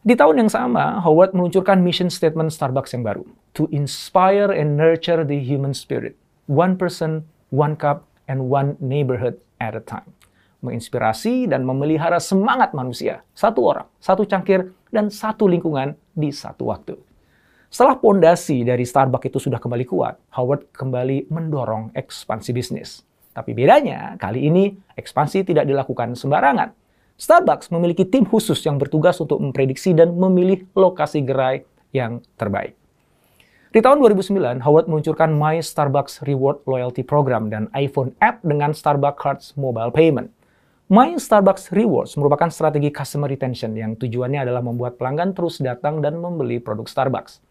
Di 0.00 0.16
tahun 0.16 0.40
yang 0.40 0.48
sama, 0.48 0.96
Howard 1.04 1.36
meluncurkan 1.36 1.84
mission 1.84 2.08
statement 2.08 2.56
Starbucks 2.56 2.96
yang 2.96 3.04
baru. 3.04 3.20
To 3.52 3.68
inspire 3.68 4.48
and 4.48 4.72
nurture 4.72 5.28
the 5.28 5.36
human 5.36 5.76
spirit. 5.76 6.16
One 6.48 6.80
person, 6.80 7.28
one 7.52 7.76
cup, 7.76 8.08
and 8.24 8.48
one 8.48 8.80
neighborhood 8.80 9.36
at 9.60 9.76
a 9.76 9.84
time. 9.84 10.08
Menginspirasi 10.64 11.52
dan 11.52 11.68
memelihara 11.68 12.16
semangat 12.16 12.72
manusia. 12.72 13.20
Satu 13.36 13.68
orang, 13.68 13.92
satu 14.00 14.24
cangkir, 14.24 14.72
dan 14.88 15.12
satu 15.12 15.44
lingkungan 15.44 15.92
di 16.16 16.32
satu 16.32 16.72
waktu. 16.72 16.96
Setelah 17.68 18.00
pondasi 18.00 18.64
dari 18.64 18.88
Starbucks 18.88 19.28
itu 19.28 19.36
sudah 19.36 19.60
kembali 19.60 19.84
kuat, 19.84 20.16
Howard 20.32 20.72
kembali 20.72 21.28
mendorong 21.28 21.92
ekspansi 21.92 22.56
bisnis. 22.56 23.04
Tapi 23.36 23.52
bedanya, 23.52 24.16
kali 24.16 24.48
ini 24.48 24.72
ekspansi 24.96 25.44
tidak 25.44 25.68
dilakukan 25.68 26.16
sembarangan 26.16 26.79
Starbucks 27.20 27.68
memiliki 27.68 28.08
tim 28.08 28.24
khusus 28.24 28.56
yang 28.64 28.80
bertugas 28.80 29.20
untuk 29.20 29.36
memprediksi 29.44 29.92
dan 29.92 30.16
memilih 30.16 30.64
lokasi 30.72 31.20
gerai 31.20 31.68
yang 31.92 32.24
terbaik. 32.40 32.72
Di 33.76 33.84
tahun 33.84 34.00
2009, 34.00 34.64
Howard 34.64 34.88
meluncurkan 34.88 35.36
My 35.36 35.60
Starbucks 35.60 36.24
Reward 36.24 36.64
Loyalty 36.64 37.04
Program 37.04 37.52
dan 37.52 37.68
iPhone 37.76 38.16
app 38.24 38.40
dengan 38.40 38.72
Starbucks 38.72 39.20
Cards 39.20 39.46
Mobile 39.60 39.92
Payment. 39.92 40.32
My 40.88 41.12
Starbucks 41.20 41.76
Rewards 41.76 42.16
merupakan 42.16 42.48
strategi 42.48 42.88
customer 42.88 43.28
retention 43.28 43.76
yang 43.76 44.00
tujuannya 44.00 44.40
adalah 44.48 44.64
membuat 44.64 44.96
pelanggan 44.96 45.36
terus 45.36 45.60
datang 45.60 46.00
dan 46.00 46.16
membeli 46.16 46.56
produk 46.56 46.88
Starbucks. 46.88 47.44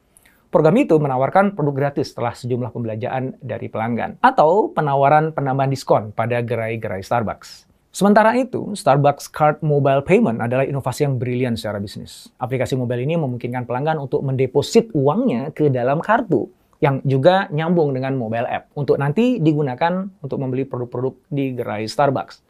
Program 0.50 0.74
itu 0.82 0.98
menawarkan 0.98 1.54
produk 1.54 1.78
gratis 1.78 2.10
setelah 2.10 2.34
sejumlah 2.34 2.74
pembelanjaan 2.74 3.38
dari 3.38 3.70
pelanggan, 3.70 4.18
atau 4.18 4.74
penawaran 4.74 5.30
penambahan 5.30 5.70
diskon 5.70 6.10
pada 6.10 6.42
gerai-gerai 6.42 7.06
Starbucks. 7.06 7.69
Sementara 7.90 8.38
itu, 8.38 8.78
Starbucks 8.78 9.34
Card 9.34 9.66
Mobile 9.66 10.06
Payment 10.06 10.38
adalah 10.46 10.62
inovasi 10.62 11.10
yang 11.10 11.18
brilian 11.18 11.58
secara 11.58 11.82
bisnis. 11.82 12.30
Aplikasi 12.38 12.78
mobile 12.78 13.02
ini 13.02 13.18
memungkinkan 13.18 13.66
pelanggan 13.66 13.98
untuk 13.98 14.22
mendeposit 14.22 14.94
uangnya 14.94 15.50
ke 15.58 15.74
dalam 15.74 15.98
kartu 15.98 16.46
yang 16.80 17.02
juga 17.02 17.50
nyambung 17.50 17.92
dengan 17.92 18.14
mobile 18.14 18.46
app 18.46 18.70
untuk 18.78 19.02
nanti 19.02 19.42
digunakan 19.42 20.06
untuk 20.22 20.38
membeli 20.38 20.70
produk-produk 20.70 21.18
di 21.34 21.58
gerai 21.58 21.90
Starbucks. 21.90 22.46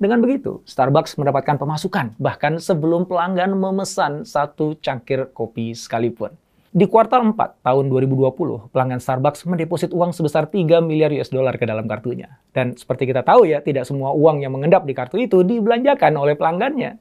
Dengan 0.00 0.18
begitu, 0.24 0.64
Starbucks 0.64 1.20
mendapatkan 1.20 1.60
pemasukan 1.60 2.16
bahkan 2.16 2.56
sebelum 2.56 3.04
pelanggan 3.04 3.54
memesan 3.54 4.24
satu 4.24 4.74
cangkir 4.80 5.30
kopi 5.36 5.76
sekalipun. 5.76 6.32
Di 6.72 6.88
kuartal 6.88 7.36
4 7.36 7.68
tahun 7.68 7.92
2020, 7.92 8.72
pelanggan 8.72 8.96
Starbucks 8.96 9.44
mendeposit 9.44 9.92
uang 9.92 10.16
sebesar 10.16 10.48
3 10.48 10.80
miliar 10.80 11.12
US 11.12 11.28
dollar 11.28 11.60
ke 11.60 11.68
dalam 11.68 11.84
kartunya. 11.84 12.40
Dan 12.48 12.72
seperti 12.72 13.12
kita 13.12 13.20
tahu 13.20 13.44
ya, 13.44 13.60
tidak 13.60 13.84
semua 13.84 14.16
uang 14.16 14.40
yang 14.40 14.56
mengendap 14.56 14.88
di 14.88 14.96
kartu 14.96 15.20
itu 15.20 15.44
dibelanjakan 15.44 16.16
oleh 16.16 16.32
pelanggannya. 16.32 16.96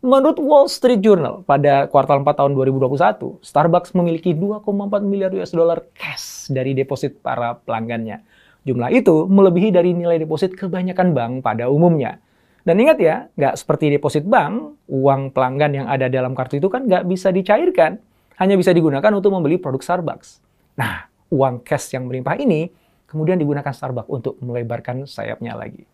Menurut 0.00 0.40
Wall 0.40 0.64
Street 0.64 1.04
Journal, 1.04 1.44
pada 1.44 1.92
kuartal 1.92 2.24
4 2.24 2.40
tahun 2.40 2.56
2021, 2.56 3.36
Starbucks 3.44 3.92
memiliki 3.92 4.32
2,4 4.32 4.64
miliar 5.04 5.28
US 5.36 5.52
dollar 5.52 5.84
cash 5.92 6.48
dari 6.48 6.72
deposit 6.72 7.20
para 7.20 7.60
pelanggannya. 7.68 8.24
Jumlah 8.64 8.96
itu 8.96 9.28
melebihi 9.28 9.76
dari 9.76 9.92
nilai 9.92 10.24
deposit 10.24 10.56
kebanyakan 10.56 11.12
bank 11.12 11.32
pada 11.44 11.68
umumnya. 11.68 12.16
Dan 12.64 12.80
ingat 12.80 12.96
ya, 12.96 13.28
nggak 13.36 13.60
seperti 13.60 13.92
deposit 13.92 14.24
bank, 14.24 14.72
uang 14.88 15.36
pelanggan 15.36 15.84
yang 15.84 15.86
ada 15.92 16.08
dalam 16.08 16.32
kartu 16.32 16.56
itu 16.56 16.72
kan 16.72 16.88
nggak 16.88 17.04
bisa 17.04 17.28
dicairkan 17.28 18.00
hanya 18.40 18.54
bisa 18.56 18.72
digunakan 18.72 19.10
untuk 19.12 19.34
membeli 19.34 19.58
produk 19.60 19.82
Starbucks. 19.82 20.40
Nah, 20.78 21.08
uang 21.32 21.64
cash 21.64 21.92
yang 21.96 22.08
melimpah 22.08 22.36
ini 22.40 22.72
kemudian 23.08 23.36
digunakan 23.36 23.72
Starbucks 23.72 24.08
untuk 24.08 24.40
melebarkan 24.40 25.04
sayapnya 25.04 25.52
lagi. 25.52 25.84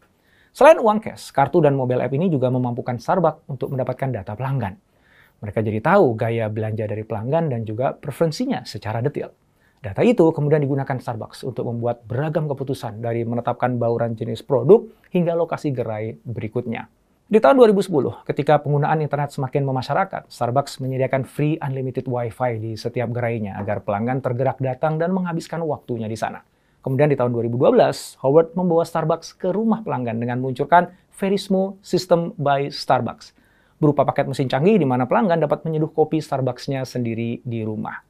Selain 0.54 0.78
uang 0.78 0.99
cash, 0.99 1.30
kartu 1.30 1.62
dan 1.62 1.78
mobile 1.78 2.02
app 2.02 2.14
ini 2.14 2.26
juga 2.26 2.50
memampukan 2.50 2.99
Starbucks 2.99 3.47
untuk 3.50 3.71
mendapatkan 3.75 4.11
data 4.11 4.35
pelanggan. 4.35 4.75
Mereka 5.38 5.62
jadi 5.62 5.78
tahu 5.78 6.18
gaya 6.18 6.50
belanja 6.50 6.90
dari 6.90 7.07
pelanggan 7.07 7.47
dan 7.50 7.62
juga 7.62 7.95
preferensinya 7.95 8.66
secara 8.66 8.99
detail. 8.99 9.30
Data 9.78 10.02
itu 10.02 10.35
kemudian 10.35 10.59
digunakan 10.59 10.99
Starbucks 10.99 11.47
untuk 11.47 11.71
membuat 11.71 12.02
beragam 12.02 12.50
keputusan 12.50 12.99
dari 12.99 13.23
menetapkan 13.23 13.78
bauran 13.78 14.18
jenis 14.18 14.42
produk 14.42 14.83
hingga 15.14 15.38
lokasi 15.38 15.71
gerai 15.71 16.18
berikutnya. 16.26 16.90
Di 17.28 17.44
tahun 17.44 17.61
2010, 17.61 18.25
ketika 18.25 18.56
penggunaan 18.56 19.04
internet 19.04 19.37
semakin 19.37 19.61
memasyarakat, 19.68 20.32
Starbucks 20.32 20.80
menyediakan 20.80 21.28
free 21.28 21.61
unlimited 21.61 22.08
Wi-Fi 22.08 22.56
di 22.56 22.73
setiap 22.73 23.12
gerainya 23.12 23.52
agar 23.61 23.85
pelanggan 23.85 24.25
tergerak 24.25 24.56
datang 24.64 24.97
dan 24.97 25.12
menghabiskan 25.12 25.61
waktunya 25.61 26.08
di 26.08 26.16
sana. 26.16 26.40
Kemudian 26.80 27.12
di 27.12 27.20
tahun 27.20 27.37
2012, 27.37 28.16
Howard 28.25 28.56
membawa 28.56 28.80
Starbucks 28.80 29.37
ke 29.37 29.52
rumah 29.52 29.85
pelanggan 29.85 30.16
dengan 30.16 30.40
meluncurkan 30.40 30.88
Verismo 31.12 31.76
System 31.85 32.32
by 32.40 32.73
Starbucks. 32.73 33.37
berupa 33.76 34.08
paket 34.08 34.25
mesin 34.26 34.49
canggih 34.49 34.80
di 34.80 34.88
mana 34.88 35.04
pelanggan 35.04 35.38
dapat 35.44 35.68
menyeduh 35.68 35.92
kopi 35.92 36.25
Starbucks-nya 36.25 36.88
sendiri 36.88 37.44
di 37.44 37.61
rumah. 37.61 38.00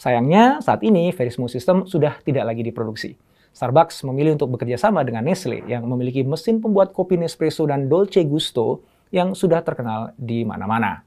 Sayangnya, 0.00 0.64
saat 0.64 0.80
ini 0.80 1.12
Verismo 1.12 1.44
System 1.44 1.84
sudah 1.84 2.24
tidak 2.24 2.48
lagi 2.48 2.64
diproduksi. 2.64 3.20
Starbucks 3.56 4.04
memilih 4.04 4.36
untuk 4.36 4.52
bekerja 4.52 4.76
sama 4.76 5.00
dengan 5.00 5.24
Nestle 5.24 5.64
yang 5.64 5.88
memiliki 5.88 6.20
mesin 6.20 6.60
pembuat 6.60 6.92
kopi 6.92 7.16
Nespresso 7.16 7.64
dan 7.64 7.88
Dolce 7.88 8.20
Gusto 8.28 8.84
yang 9.08 9.32
sudah 9.32 9.64
terkenal 9.64 10.12
di 10.20 10.44
mana-mana. 10.44 11.00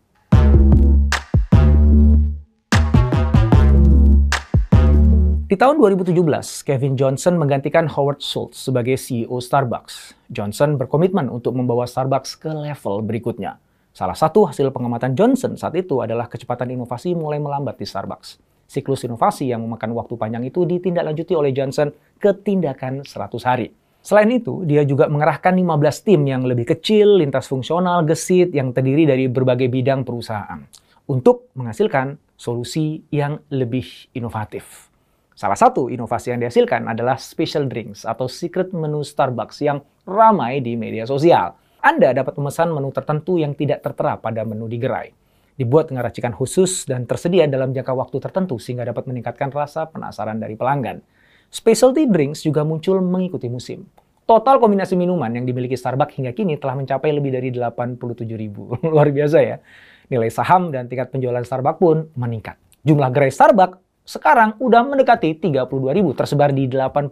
Di 5.45 5.53
tahun 5.53 5.77
2017, 5.77 6.65
Kevin 6.65 6.97
Johnson 6.97 7.37
menggantikan 7.37 7.85
Howard 7.85 8.25
Schultz 8.25 8.65
sebagai 8.65 8.97
CEO 8.97 9.37
Starbucks. 9.37 10.17
Johnson 10.33 10.73
berkomitmen 10.81 11.29
untuk 11.29 11.53
membawa 11.53 11.85
Starbucks 11.85 12.33
ke 12.41 12.49
level 12.49 13.05
berikutnya. 13.05 13.61
Salah 13.93 14.17
satu 14.17 14.49
hasil 14.49 14.73
pengamatan 14.73 15.13
Johnson 15.13 15.53
saat 15.53 15.77
itu 15.77 16.01
adalah 16.01 16.25
kecepatan 16.25 16.73
inovasi 16.73 17.13
mulai 17.13 17.37
melambat 17.37 17.77
di 17.77 17.85
Starbucks. 17.85 18.41
Siklus 18.69 19.01
inovasi 19.01 19.49
yang 19.49 19.65
memakan 19.65 19.97
waktu 19.97 20.13
panjang 20.13 20.45
itu 20.45 20.61
ditindaklanjuti 20.61 21.33
oleh 21.33 21.49
Johnson 21.49 21.89
ke 22.21 22.37
tindakan 22.37 23.01
100 23.01 23.49
hari. 23.49 23.73
Selain 24.05 24.29
itu, 24.29 24.61
dia 24.61 24.85
juga 24.85 25.09
mengerahkan 25.09 25.57
15 25.57 26.05
tim 26.05 26.21
yang 26.29 26.45
lebih 26.45 26.69
kecil, 26.77 27.17
lintas 27.17 27.49
fungsional, 27.49 28.05
gesit, 28.05 28.53
yang 28.53 28.69
terdiri 28.69 29.09
dari 29.09 29.25
berbagai 29.25 29.73
bidang 29.73 30.05
perusahaan 30.05 30.61
untuk 31.09 31.49
menghasilkan 31.57 32.21
solusi 32.37 33.01
yang 33.09 33.41
lebih 33.49 34.13
inovatif. 34.13 34.87
Salah 35.33 35.57
satu 35.57 35.89
inovasi 35.89 36.29
yang 36.29 36.39
dihasilkan 36.45 36.85
adalah 36.85 37.17
special 37.17 37.65
drinks 37.65 38.05
atau 38.05 38.29
secret 38.29 38.69
menu 38.69 39.01
Starbucks 39.01 39.65
yang 39.65 39.81
ramai 40.05 40.61
di 40.61 40.77
media 40.77 41.09
sosial. 41.09 41.57
Anda 41.81 42.13
dapat 42.13 42.37
memesan 42.37 42.69
menu 42.69 42.93
tertentu 42.93 43.39
yang 43.39 43.55
tidak 43.55 43.81
tertera 43.81 44.19
pada 44.19 44.45
menu 44.45 44.67
di 44.67 44.77
gerai. 44.77 45.18
Dibuat 45.59 45.91
dengan 45.91 46.07
racikan 46.07 46.31
khusus 46.31 46.87
dan 46.87 47.03
tersedia 47.03 47.43
dalam 47.51 47.75
jangka 47.75 47.91
waktu 47.91 48.23
tertentu 48.23 48.55
sehingga 48.63 48.87
dapat 48.87 49.11
meningkatkan 49.11 49.51
rasa 49.51 49.91
penasaran 49.91 50.39
dari 50.39 50.55
pelanggan. 50.55 51.03
Specialty 51.51 52.07
drinks 52.07 52.47
juga 52.47 52.63
muncul 52.63 53.03
mengikuti 53.03 53.51
musim. 53.51 53.83
Total 54.23 54.55
kombinasi 54.55 54.95
minuman 54.95 55.27
yang 55.35 55.43
dimiliki 55.43 55.75
Starbucks 55.75 56.15
hingga 56.15 56.31
kini 56.31 56.55
telah 56.55 56.79
mencapai 56.79 57.11
lebih 57.11 57.35
dari 57.35 57.51
87 57.51 57.99
ribu. 58.39 58.71
Luar 58.87 59.11
biasa 59.11 59.37
ya. 59.43 59.59
Nilai 60.07 60.31
saham 60.31 60.71
dan 60.71 60.87
tingkat 60.87 61.11
penjualan 61.11 61.43
Starbucks 61.43 61.81
pun 61.83 62.07
meningkat. 62.15 62.55
Jumlah 62.87 63.11
gerai 63.11 63.27
Starbucks 63.27 63.83
sekarang 64.07 64.55
udah 64.63 64.87
mendekati 64.87 65.35
32 65.43 65.67
ribu 65.91 66.15
tersebar 66.15 66.55
di 66.55 66.71
80 66.71 67.11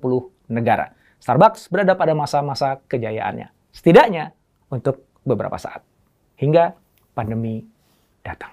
negara. 0.56 0.96
Starbucks 1.20 1.68
berada 1.68 2.00
pada 2.00 2.16
masa-masa 2.16 2.80
kejayaannya. 2.88 3.52
Setidaknya 3.76 4.32
untuk 4.72 5.04
beberapa 5.28 5.60
saat. 5.60 5.84
Hingga 6.40 6.78
pandemi 7.12 7.66
datang. 8.28 8.52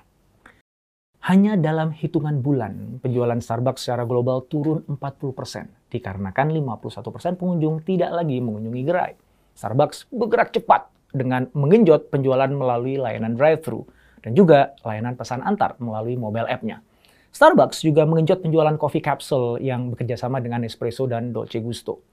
Hanya 1.25 1.57
dalam 1.57 1.91
hitungan 1.91 2.45
bulan, 2.45 3.01
penjualan 3.01 3.41
Starbucks 3.41 3.89
secara 3.89 4.05
global 4.05 4.45
turun 4.45 4.85
40% 4.87 5.89
dikarenakan 5.89 6.47
51% 6.53 7.41
pengunjung 7.41 7.81
tidak 7.81 8.13
lagi 8.13 8.45
mengunjungi 8.45 8.83
gerai. 8.85 9.17
Starbucks 9.57 10.13
bergerak 10.13 10.53
cepat 10.53 10.93
dengan 11.17 11.49
mengenjot 11.57 12.13
penjualan 12.13 12.53
melalui 12.53 13.01
layanan 13.01 13.41
drive-thru 13.41 13.89
dan 14.21 14.37
juga 14.37 14.77
layanan 14.85 15.17
pesan 15.17 15.41
antar 15.41 15.81
melalui 15.81 16.21
mobile 16.21 16.45
app-nya. 16.45 16.85
Starbucks 17.33 17.81
juga 17.83 18.05
mengenjot 18.05 18.45
penjualan 18.45 18.77
coffee 18.77 19.03
capsule 19.03 19.59
yang 19.65 19.97
bekerja 19.97 20.21
sama 20.21 20.45
dengan 20.45 20.63
Nespresso 20.63 21.09
dan 21.09 21.33
Dolce 21.33 21.59
Gusto. 21.65 22.05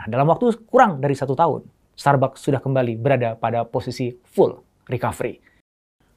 Nah, 0.00 0.08
dalam 0.10 0.26
waktu 0.26 0.50
kurang 0.66 1.04
dari 1.04 1.12
satu 1.12 1.36
tahun, 1.36 1.68
Starbucks 1.94 2.42
sudah 2.42 2.58
kembali 2.58 2.98
berada 2.98 3.36
pada 3.38 3.62
posisi 3.68 4.10
full 4.24 4.56
recovery. 4.90 5.53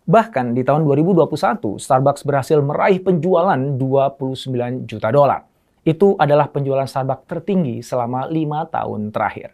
Bahkan 0.08 0.56
di 0.56 0.64
tahun 0.64 0.88
2021, 0.88 1.76
Starbucks 1.84 2.24
berhasil 2.24 2.56
meraih 2.64 3.04
penjualan 3.04 3.60
29 3.60 4.88
juta 4.88 5.12
dolar. 5.12 5.44
Itu 5.84 6.16
adalah 6.16 6.48
penjualan 6.48 6.88
Starbucks 6.88 7.28
tertinggi 7.28 7.84
selama 7.84 8.24
lima 8.32 8.64
tahun 8.72 9.12
terakhir. 9.12 9.52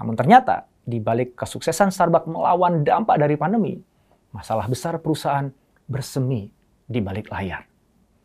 Namun 0.00 0.16
ternyata, 0.16 0.64
di 0.88 1.04
balik 1.04 1.36
kesuksesan 1.36 1.92
Starbucks 1.92 2.32
melawan 2.32 2.80
dampak 2.80 3.20
dari 3.20 3.36
pandemi, 3.36 3.76
masalah 4.32 4.64
besar 4.72 4.96
perusahaan 5.04 5.52
bersemi 5.84 6.48
di 6.88 7.04
balik 7.04 7.28
layar. 7.28 7.68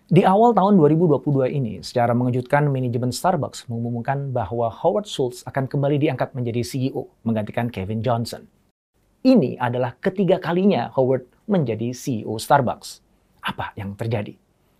Di 0.07 0.23
awal 0.23 0.55
tahun 0.55 0.79
2022 0.79 1.51
ini, 1.59 1.83
secara 1.83 2.15
mengejutkan 2.15 2.71
manajemen 2.71 3.11
Starbucks 3.11 3.67
mengumumkan 3.67 4.31
bahwa 4.31 4.71
Howard 4.71 5.11
Schultz 5.11 5.43
akan 5.43 5.67
kembali 5.67 5.99
diangkat 5.99 6.31
menjadi 6.31 6.63
CEO, 6.63 7.11
menggantikan 7.27 7.67
Kevin 7.67 7.99
Johnson. 7.99 8.47
Ini 9.27 9.59
adalah 9.59 9.99
ketiga 9.99 10.39
kalinya 10.39 10.87
Howard 10.95 11.34
menjadi 11.45 11.93
CEO 11.93 12.37
Starbucks. 12.37 13.01
Apa 13.45 13.73
yang 13.77 13.93
terjadi? 13.93 14.33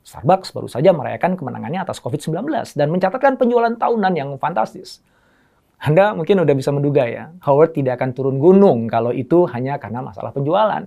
Starbucks 0.06 0.54
baru 0.54 0.70
saja 0.70 0.94
merayakan 0.94 1.34
kemenangannya 1.34 1.82
atas 1.82 1.98
COVID-19 1.98 2.46
dan 2.78 2.88
mencatatkan 2.94 3.42
penjualan 3.42 3.74
tahunan 3.74 4.14
yang 4.14 4.30
fantastis. 4.38 5.02
Anda 5.82 6.14
mungkin 6.14 6.46
udah 6.46 6.56
bisa 6.56 6.70
menduga 6.70 7.10
ya, 7.10 7.34
Howard 7.42 7.74
tidak 7.74 7.98
akan 8.00 8.14
turun 8.14 8.38
gunung 8.38 8.86
kalau 8.86 9.10
itu 9.10 9.50
hanya 9.50 9.82
karena 9.82 10.06
masalah 10.06 10.30
penjualan 10.30 10.86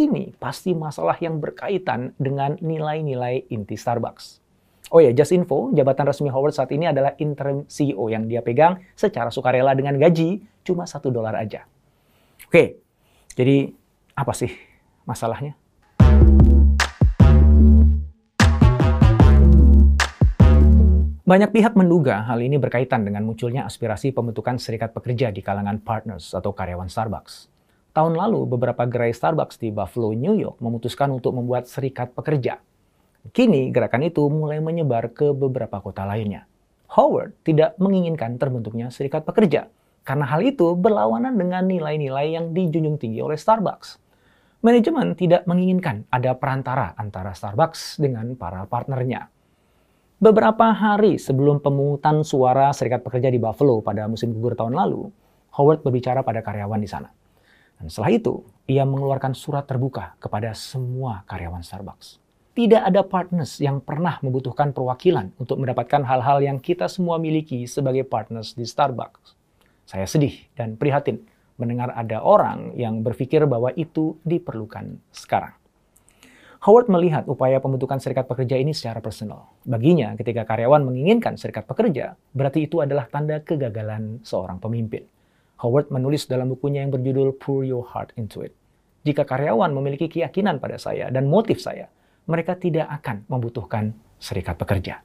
ini 0.00 0.32
pasti 0.40 0.72
masalah 0.72 1.18
yang 1.20 1.42
berkaitan 1.42 2.16
dengan 2.16 2.56
nilai-nilai 2.62 3.50
inti 3.52 3.76
Starbucks. 3.76 4.40
Oh 4.90 4.98
ya, 4.98 5.12
just 5.14 5.30
info, 5.30 5.70
jabatan 5.70 6.08
resmi 6.08 6.32
Howard 6.32 6.56
saat 6.56 6.72
ini 6.74 6.88
adalah 6.88 7.14
interim 7.20 7.68
CEO 7.70 8.10
yang 8.10 8.26
dia 8.26 8.42
pegang 8.42 8.80
secara 8.96 9.30
sukarela 9.30 9.76
dengan 9.76 9.94
gaji 10.00 10.40
cuma 10.66 10.88
satu 10.88 11.12
dolar 11.12 11.36
aja. 11.38 11.68
Oke, 12.48 12.80
jadi 13.36 13.70
apa 14.18 14.32
sih 14.34 14.50
masalahnya? 15.10 15.58
Banyak 21.30 21.54
pihak 21.54 21.78
menduga 21.78 22.26
hal 22.26 22.42
ini 22.42 22.58
berkaitan 22.58 23.06
dengan 23.06 23.22
munculnya 23.22 23.62
aspirasi 23.62 24.10
pembentukan 24.10 24.58
serikat 24.58 24.90
pekerja 24.90 25.30
di 25.30 25.38
kalangan 25.38 25.78
partners 25.78 26.34
atau 26.34 26.50
karyawan 26.50 26.90
Starbucks. 26.90 27.46
Tahun 27.94 28.14
lalu, 28.18 28.50
beberapa 28.50 28.82
gerai 28.86 29.14
Starbucks 29.14 29.58
di 29.58 29.70
Buffalo, 29.70 30.10
New 30.10 30.34
York 30.34 30.58
memutuskan 30.58 31.10
untuk 31.14 31.34
membuat 31.38 31.70
serikat 31.70 32.10
pekerja. 32.18 32.58
Kini, 33.30 33.70
gerakan 33.70 34.10
itu 34.10 34.26
mulai 34.26 34.58
menyebar 34.58 35.14
ke 35.14 35.30
beberapa 35.30 35.78
kota 35.78 36.02
lainnya. 36.02 36.50
Howard 36.98 37.38
tidak 37.46 37.78
menginginkan 37.78 38.34
terbentuknya 38.34 38.90
serikat 38.90 39.22
pekerja, 39.22 39.70
karena 40.02 40.26
hal 40.26 40.42
itu 40.42 40.74
berlawanan 40.74 41.38
dengan 41.38 41.62
nilai-nilai 41.62 42.34
yang 42.34 42.50
dijunjung 42.50 42.98
tinggi 42.98 43.22
oleh 43.22 43.38
Starbucks. 43.38 44.02
Manajemen 44.60 45.16
tidak 45.16 45.48
menginginkan 45.48 46.04
ada 46.12 46.36
perantara 46.36 46.92
antara 47.00 47.32
Starbucks 47.32 47.96
dengan 47.96 48.36
para 48.36 48.68
partnernya. 48.68 49.32
Beberapa 50.20 50.76
hari 50.76 51.16
sebelum 51.16 51.64
pemungutan 51.64 52.20
suara 52.20 52.68
serikat 52.76 53.00
pekerja 53.00 53.32
di 53.32 53.40
Buffalo 53.40 53.80
pada 53.80 54.04
musim 54.04 54.36
gugur 54.36 54.52
tahun 54.52 54.76
lalu, 54.76 55.08
Howard 55.56 55.80
berbicara 55.80 56.20
pada 56.20 56.44
karyawan 56.44 56.76
di 56.76 56.84
sana. 56.84 57.08
Dan 57.80 57.88
setelah 57.88 58.12
itu, 58.12 58.44
ia 58.68 58.84
mengeluarkan 58.84 59.32
surat 59.32 59.64
terbuka 59.64 60.20
kepada 60.20 60.52
semua 60.52 61.24
karyawan 61.24 61.64
Starbucks. 61.64 62.20
Tidak 62.52 62.84
ada 62.84 63.00
partners 63.00 63.64
yang 63.64 63.80
pernah 63.80 64.20
membutuhkan 64.20 64.76
perwakilan 64.76 65.32
untuk 65.40 65.56
mendapatkan 65.56 66.04
hal-hal 66.04 66.44
yang 66.44 66.60
kita 66.60 66.84
semua 66.92 67.16
miliki 67.16 67.64
sebagai 67.64 68.04
partners 68.04 68.52
di 68.52 68.68
Starbucks. 68.68 69.32
Saya 69.88 70.04
sedih 70.04 70.36
dan 70.52 70.76
prihatin 70.76 71.24
mendengar 71.60 71.92
ada 71.92 72.24
orang 72.24 72.72
yang 72.74 73.04
berpikir 73.04 73.44
bahwa 73.44 73.70
itu 73.76 74.16
diperlukan 74.24 74.96
sekarang. 75.12 75.54
Howard 76.60 76.92
melihat 76.92 77.24
upaya 77.24 77.56
pembentukan 77.56 77.96
serikat 77.96 78.28
pekerja 78.28 78.60
ini 78.60 78.76
secara 78.76 79.00
personal. 79.00 79.48
Baginya, 79.64 80.12
ketika 80.12 80.44
karyawan 80.44 80.84
menginginkan 80.84 81.40
serikat 81.40 81.64
pekerja, 81.64 82.20
berarti 82.36 82.68
itu 82.68 82.84
adalah 82.84 83.08
tanda 83.08 83.40
kegagalan 83.40 84.20
seorang 84.20 84.60
pemimpin. 84.60 85.08
Howard 85.64 85.88
menulis 85.88 86.28
dalam 86.28 86.52
bukunya 86.52 86.84
yang 86.84 86.92
berjudul 86.92 87.36
Pour 87.40 87.64
Your 87.64 87.84
Heart 87.84 88.16
Into 88.20 88.44
It. 88.44 88.52
Jika 89.08 89.24
karyawan 89.24 89.72
memiliki 89.72 90.12
keyakinan 90.12 90.60
pada 90.60 90.76
saya 90.76 91.08
dan 91.08 91.32
motif 91.32 91.64
saya, 91.64 91.88
mereka 92.28 92.56
tidak 92.60 92.92
akan 93.00 93.24
membutuhkan 93.32 93.96
serikat 94.20 94.60
pekerja. 94.60 95.00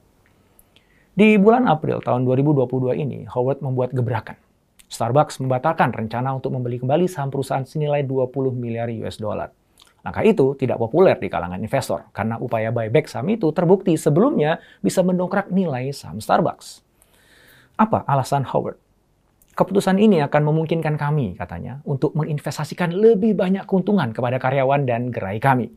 Di 1.15 1.39
bulan 1.39 1.71
April 1.71 2.03
tahun 2.03 2.27
2022 2.27 2.99
ini, 2.99 3.23
Howard 3.31 3.63
membuat 3.63 3.95
gebrakan. 3.95 4.35
Starbucks 4.85 5.41
membatalkan 5.41 5.91
rencana 5.91 6.31
untuk 6.37 6.53
membeli 6.53 6.77
kembali 6.77 7.09
saham 7.09 7.33
perusahaan 7.33 7.65
senilai 7.65 8.05
20 8.05 8.31
miliar 8.53 8.87
US 9.03 9.17
dollar. 9.17 9.49
Langkah 10.05 10.21
itu 10.21 10.53
tidak 10.53 10.77
populer 10.77 11.17
di 11.17 11.25
kalangan 11.33 11.57
investor 11.57 12.05
karena 12.13 12.37
upaya 12.37 12.69
buyback 12.69 13.09
saham 13.09 13.25
itu 13.33 13.49
terbukti 13.49 13.97
sebelumnya 13.97 14.61
bisa 14.85 15.01
mendongkrak 15.01 15.49
nilai 15.49 15.89
saham 15.89 16.21
Starbucks. 16.21 16.85
Apa 17.75 18.05
alasan 18.05 18.45
Howard? 18.45 18.77
Keputusan 19.55 19.97
ini 19.97 20.19
akan 20.19 20.51
memungkinkan 20.51 20.99
kami, 20.99 21.39
katanya, 21.39 21.79
untuk 21.87 22.11
menginvestasikan 22.11 22.91
lebih 22.91 23.39
banyak 23.39 23.63
keuntungan 23.63 24.11
kepada 24.11 24.35
karyawan 24.35 24.83
dan 24.83 25.15
gerai 25.15 25.39
kami. 25.39 25.71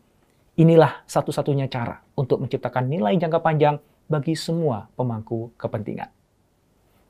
Inilah 0.58 1.06
satu-satunya 1.06 1.70
cara 1.70 2.02
untuk 2.18 2.42
menciptakan 2.42 2.90
nilai 2.90 3.14
jangka 3.14 3.38
panjang 3.38 3.78
bagi 4.10 4.34
semua 4.34 4.90
pemangku 4.98 5.54
kepentingan. 5.54 6.10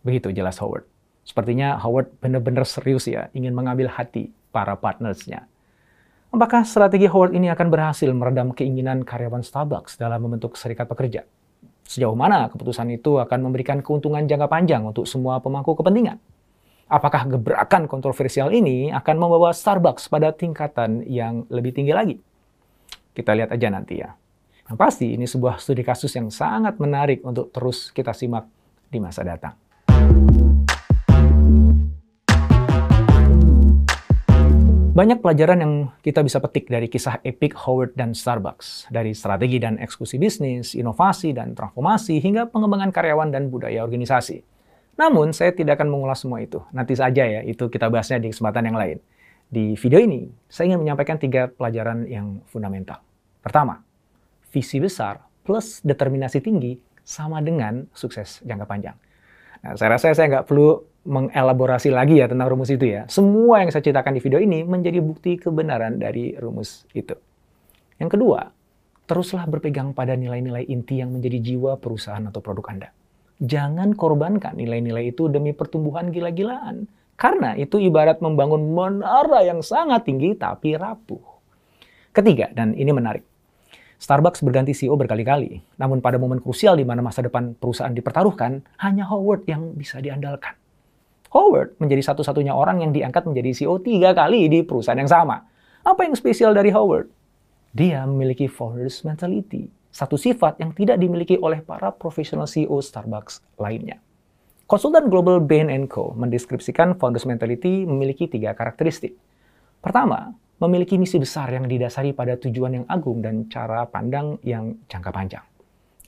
Begitu 0.05 0.29
jelas 0.37 0.61
Howard. 0.61 0.98
Sepertinya 1.29 1.77
Howard 1.85 2.09
benar-benar 2.25 2.65
serius 2.65 3.05
ya 3.05 3.29
ingin 3.37 3.53
mengambil 3.53 3.93
hati 3.93 4.33
para 4.49 4.73
partnersnya. 4.81 5.45
Apakah 6.33 6.65
strategi 6.65 7.05
Howard 7.05 7.37
ini 7.37 7.53
akan 7.53 7.69
berhasil 7.69 8.09
meredam 8.17 8.57
keinginan 8.57 9.05
karyawan 9.05 9.45
Starbucks 9.45 10.01
dalam 10.01 10.25
membentuk 10.25 10.57
serikat 10.57 10.89
pekerja? 10.89 11.29
Sejauh 11.85 12.17
mana 12.17 12.49
keputusan 12.49 12.89
itu 12.97 13.21
akan 13.21 13.45
memberikan 13.45 13.85
keuntungan 13.85 14.25
jangka 14.25 14.49
panjang 14.49 14.89
untuk 14.89 15.05
semua 15.05 15.37
pemangku 15.45 15.77
kepentingan? 15.77 16.17
Apakah 16.89 17.29
gebrakan 17.29 17.85
kontroversial 17.85 18.49
ini 18.49 18.89
akan 18.89 19.17
membawa 19.21 19.53
Starbucks 19.53 20.09
pada 20.09 20.33
tingkatan 20.33 21.05
yang 21.05 21.45
lebih 21.53 21.77
tinggi 21.77 21.93
lagi? 21.93 22.17
Kita 23.13 23.37
lihat 23.37 23.53
aja 23.53 23.69
nanti 23.69 24.01
ya. 24.01 24.17
Yang 24.65 24.77
pasti 24.81 25.13
ini 25.13 25.29
sebuah 25.29 25.61
studi 25.61 25.85
kasus 25.85 26.13
yang 26.17 26.33
sangat 26.33 26.81
menarik 26.81 27.21
untuk 27.21 27.53
terus 27.53 27.93
kita 27.93 28.17
simak 28.17 28.49
di 28.89 29.01
masa 29.01 29.25
datang. 29.25 29.57
Banyak 34.99 35.23
pelajaran 35.23 35.63
yang 35.63 35.75
kita 36.03 36.27
bisa 36.27 36.43
petik 36.43 36.67
dari 36.67 36.91
kisah 36.91 37.23
Epic 37.23 37.55
Howard 37.55 37.95
dan 37.95 38.19
Starbucks, 38.19 38.91
dari 38.91 39.15
strategi 39.15 39.63
dan 39.63 39.79
eksekusi 39.79 40.19
bisnis, 40.19 40.75
inovasi 40.75 41.31
dan 41.31 41.55
transformasi, 41.55 42.19
hingga 42.19 42.51
pengembangan 42.51 42.91
karyawan 42.91 43.31
dan 43.31 43.47
budaya 43.47 43.87
organisasi. 43.87 44.43
Namun, 44.99 45.31
saya 45.31 45.55
tidak 45.55 45.79
akan 45.79 45.95
mengulas 45.95 46.19
semua 46.27 46.43
itu. 46.43 46.59
Nanti 46.75 46.99
saja 46.99 47.23
ya, 47.23 47.47
itu 47.47 47.71
kita 47.71 47.87
bahasnya 47.87 48.19
di 48.19 48.35
kesempatan 48.35 48.75
yang 48.75 48.75
lain. 48.75 48.99
Di 49.47 49.79
video 49.79 50.03
ini, 50.03 50.35
saya 50.51 50.75
ingin 50.75 50.83
menyampaikan 50.83 51.15
tiga 51.15 51.47
pelajaran 51.47 52.03
yang 52.11 52.43
fundamental. 52.51 52.99
Pertama, 53.39 53.79
visi 54.51 54.83
besar 54.83 55.23
plus 55.47 55.79
determinasi 55.87 56.43
tinggi 56.43 56.75
sama 57.07 57.39
dengan 57.39 57.87
sukses 57.95 58.43
jangka 58.43 58.67
panjang. 58.67 58.99
Nah, 59.63 59.79
saya 59.79 59.95
rasa 59.95 60.11
saya 60.11 60.27
nggak 60.27 60.51
perlu 60.51 60.88
mengelaborasi 61.07 61.95
lagi 61.95 62.19
ya 62.19 62.27
tentang 62.27 62.51
rumus 62.51 62.73
itu 62.73 62.89
ya. 62.89 63.07
Semua 63.07 63.63
yang 63.63 63.71
saya 63.71 63.85
ceritakan 63.85 64.19
di 64.19 64.21
video 64.23 64.41
ini 64.43 64.67
menjadi 64.67 64.99
bukti 64.99 65.39
kebenaran 65.39 66.01
dari 66.01 66.35
rumus 66.35 66.89
itu. 66.97 67.15
Yang 67.99 68.19
kedua, 68.19 68.51
teruslah 69.09 69.47
berpegang 69.47 69.95
pada 69.97 70.19
nilai-nilai 70.19 70.67
inti 70.67 71.01
yang 71.01 71.15
menjadi 71.15 71.39
jiwa 71.41 71.79
perusahaan 71.79 72.23
atau 72.27 72.43
produk 72.43 72.67
Anda. 72.71 72.89
Jangan 73.39 73.95
korbankan 73.95 74.59
nilai-nilai 74.59 75.15
itu 75.15 75.31
demi 75.31 75.55
pertumbuhan 75.55 76.11
gila-gilaan. 76.11 76.91
Karena 77.19 77.59
itu 77.59 77.83
ibarat 77.83 78.23
membangun 78.23 78.63
menara 78.75 79.43
yang 79.43 79.59
sangat 79.59 80.07
tinggi 80.07 80.39
tapi 80.39 80.79
rapuh. 80.79 81.23
Ketiga, 82.15 82.51
dan 82.55 82.79
ini 82.79 82.95
menarik. 82.95 83.27
Starbucks 83.99 84.47
berganti 84.47 84.71
CEO 84.71 84.95
berkali-kali, 84.95 85.59
namun 85.75 85.99
pada 85.99 86.23
momen 86.23 86.39
krusial 86.39 86.79
di 86.79 86.87
mana 86.87 87.03
masa 87.03 87.27
depan 87.27 87.59
perusahaan 87.59 87.91
dipertaruhkan, 87.91 88.63
hanya 88.79 89.03
Howard 89.11 89.43
yang 89.51 89.75
bisa 89.75 89.99
diandalkan. 89.99 90.55
Howard 91.29 91.77
menjadi 91.77 92.01
satu-satunya 92.01 92.57
orang 92.57 92.81
yang 92.81 92.93
diangkat 92.97 93.29
menjadi 93.29 93.53
CEO 93.53 93.77
tiga 93.85 94.17
kali 94.17 94.49
di 94.49 94.65
perusahaan 94.65 94.97
yang 94.97 95.11
sama. 95.11 95.45
Apa 95.85 96.09
yang 96.09 96.17
spesial 96.17 96.57
dari 96.57 96.73
Howard? 96.73 97.13
Dia 97.77 98.09
memiliki 98.09 98.49
founders 98.49 99.05
mentality, 99.05 99.69
satu 99.93 100.17
sifat 100.17 100.57
yang 100.57 100.73
tidak 100.73 100.97
dimiliki 100.97 101.37
oleh 101.37 101.61
para 101.61 101.93
profesional 101.93 102.49
CEO 102.49 102.81
Starbucks 102.81 103.45
lainnya. 103.61 104.01
Konsultan 104.69 105.09
global 105.09 105.41
Bain 105.41 105.69
Co. 105.89 106.13
mendeskripsikan 106.17 106.97
founders 106.97 107.25
mentality 107.25 107.85
memiliki 107.85 108.29
tiga 108.29 108.53
karakteristik. 108.57 109.17
Pertama, 109.81 110.33
memiliki 110.61 110.97
misi 110.97 111.21
besar 111.21 111.53
yang 111.53 111.69
didasari 111.69 112.13
pada 112.13 112.37
tujuan 112.37 112.83
yang 112.83 112.87
agung 112.89 113.21
dan 113.21 113.49
cara 113.49 113.85
pandang 113.89 114.37
yang 114.45 114.77
jangka 114.89 115.13
panjang. 115.13 115.45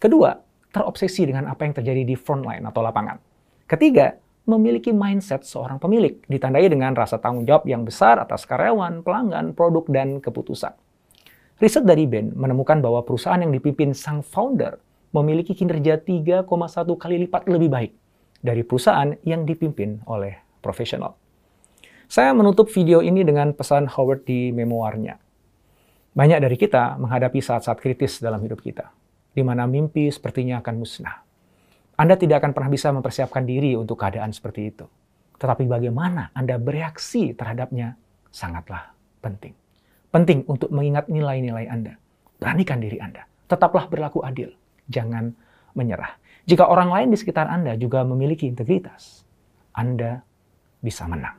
Kedua, 0.00 0.32
terobsesi 0.72 1.28
dengan 1.28 1.48
apa 1.48 1.64
yang 1.64 1.76
terjadi 1.76 2.02
di 2.04 2.16
frontline 2.16 2.64
atau 2.64 2.80
lapangan. 2.80 3.16
Ketiga, 3.68 4.12
memiliki 4.50 4.90
mindset 4.90 5.46
seorang 5.46 5.78
pemilik, 5.78 6.18
ditandai 6.26 6.66
dengan 6.66 6.90
rasa 6.98 7.22
tanggung 7.22 7.46
jawab 7.46 7.62
yang 7.70 7.86
besar 7.86 8.18
atas 8.18 8.42
karyawan, 8.42 9.06
pelanggan, 9.06 9.54
produk, 9.54 9.86
dan 9.86 10.18
keputusan. 10.18 10.74
Riset 11.62 11.86
dari 11.86 12.10
Ben 12.10 12.34
menemukan 12.34 12.82
bahwa 12.82 13.06
perusahaan 13.06 13.38
yang 13.38 13.54
dipimpin 13.54 13.94
sang 13.94 14.26
founder 14.26 14.82
memiliki 15.14 15.54
kinerja 15.54 16.02
3,1 16.02 16.46
kali 16.98 17.16
lipat 17.28 17.46
lebih 17.46 17.70
baik 17.70 17.92
dari 18.42 18.66
perusahaan 18.66 19.14
yang 19.22 19.46
dipimpin 19.46 20.02
oleh 20.10 20.34
profesional. 20.58 21.14
Saya 22.10 22.34
menutup 22.34 22.66
video 22.66 23.06
ini 23.06 23.22
dengan 23.22 23.54
pesan 23.54 23.86
Howard 23.86 24.26
di 24.26 24.50
memoarnya. 24.50 25.22
Banyak 26.10 26.42
dari 26.42 26.58
kita 26.58 26.98
menghadapi 26.98 27.38
saat-saat 27.38 27.78
kritis 27.78 28.18
dalam 28.18 28.42
hidup 28.42 28.58
kita, 28.58 28.90
di 29.30 29.46
mana 29.46 29.70
mimpi 29.70 30.10
sepertinya 30.10 30.58
akan 30.58 30.74
musnah 30.74 31.29
anda 32.00 32.16
tidak 32.16 32.40
akan 32.40 32.56
pernah 32.56 32.72
bisa 32.72 32.88
mempersiapkan 32.96 33.44
diri 33.44 33.76
untuk 33.76 34.00
keadaan 34.00 34.32
seperti 34.32 34.72
itu. 34.72 34.88
Tetapi 35.36 35.68
bagaimana 35.68 36.32
Anda 36.32 36.56
bereaksi 36.56 37.36
terhadapnya 37.36 37.92
sangatlah 38.32 38.96
penting. 39.20 39.52
Penting 40.08 40.48
untuk 40.48 40.72
mengingat 40.72 41.12
nilai-nilai 41.12 41.68
Anda. 41.68 42.00
Beranikan 42.40 42.80
diri 42.80 42.96
Anda. 43.04 43.28
Tetaplah 43.52 43.92
berlaku 43.92 44.24
adil. 44.24 44.48
Jangan 44.88 45.36
menyerah. 45.76 46.16
Jika 46.48 46.72
orang 46.72 46.88
lain 46.88 47.12
di 47.12 47.20
sekitar 47.20 47.52
Anda 47.52 47.76
juga 47.76 48.00
memiliki 48.00 48.48
integritas, 48.48 49.28
Anda 49.76 50.24
bisa 50.80 51.04
menang. 51.04 51.36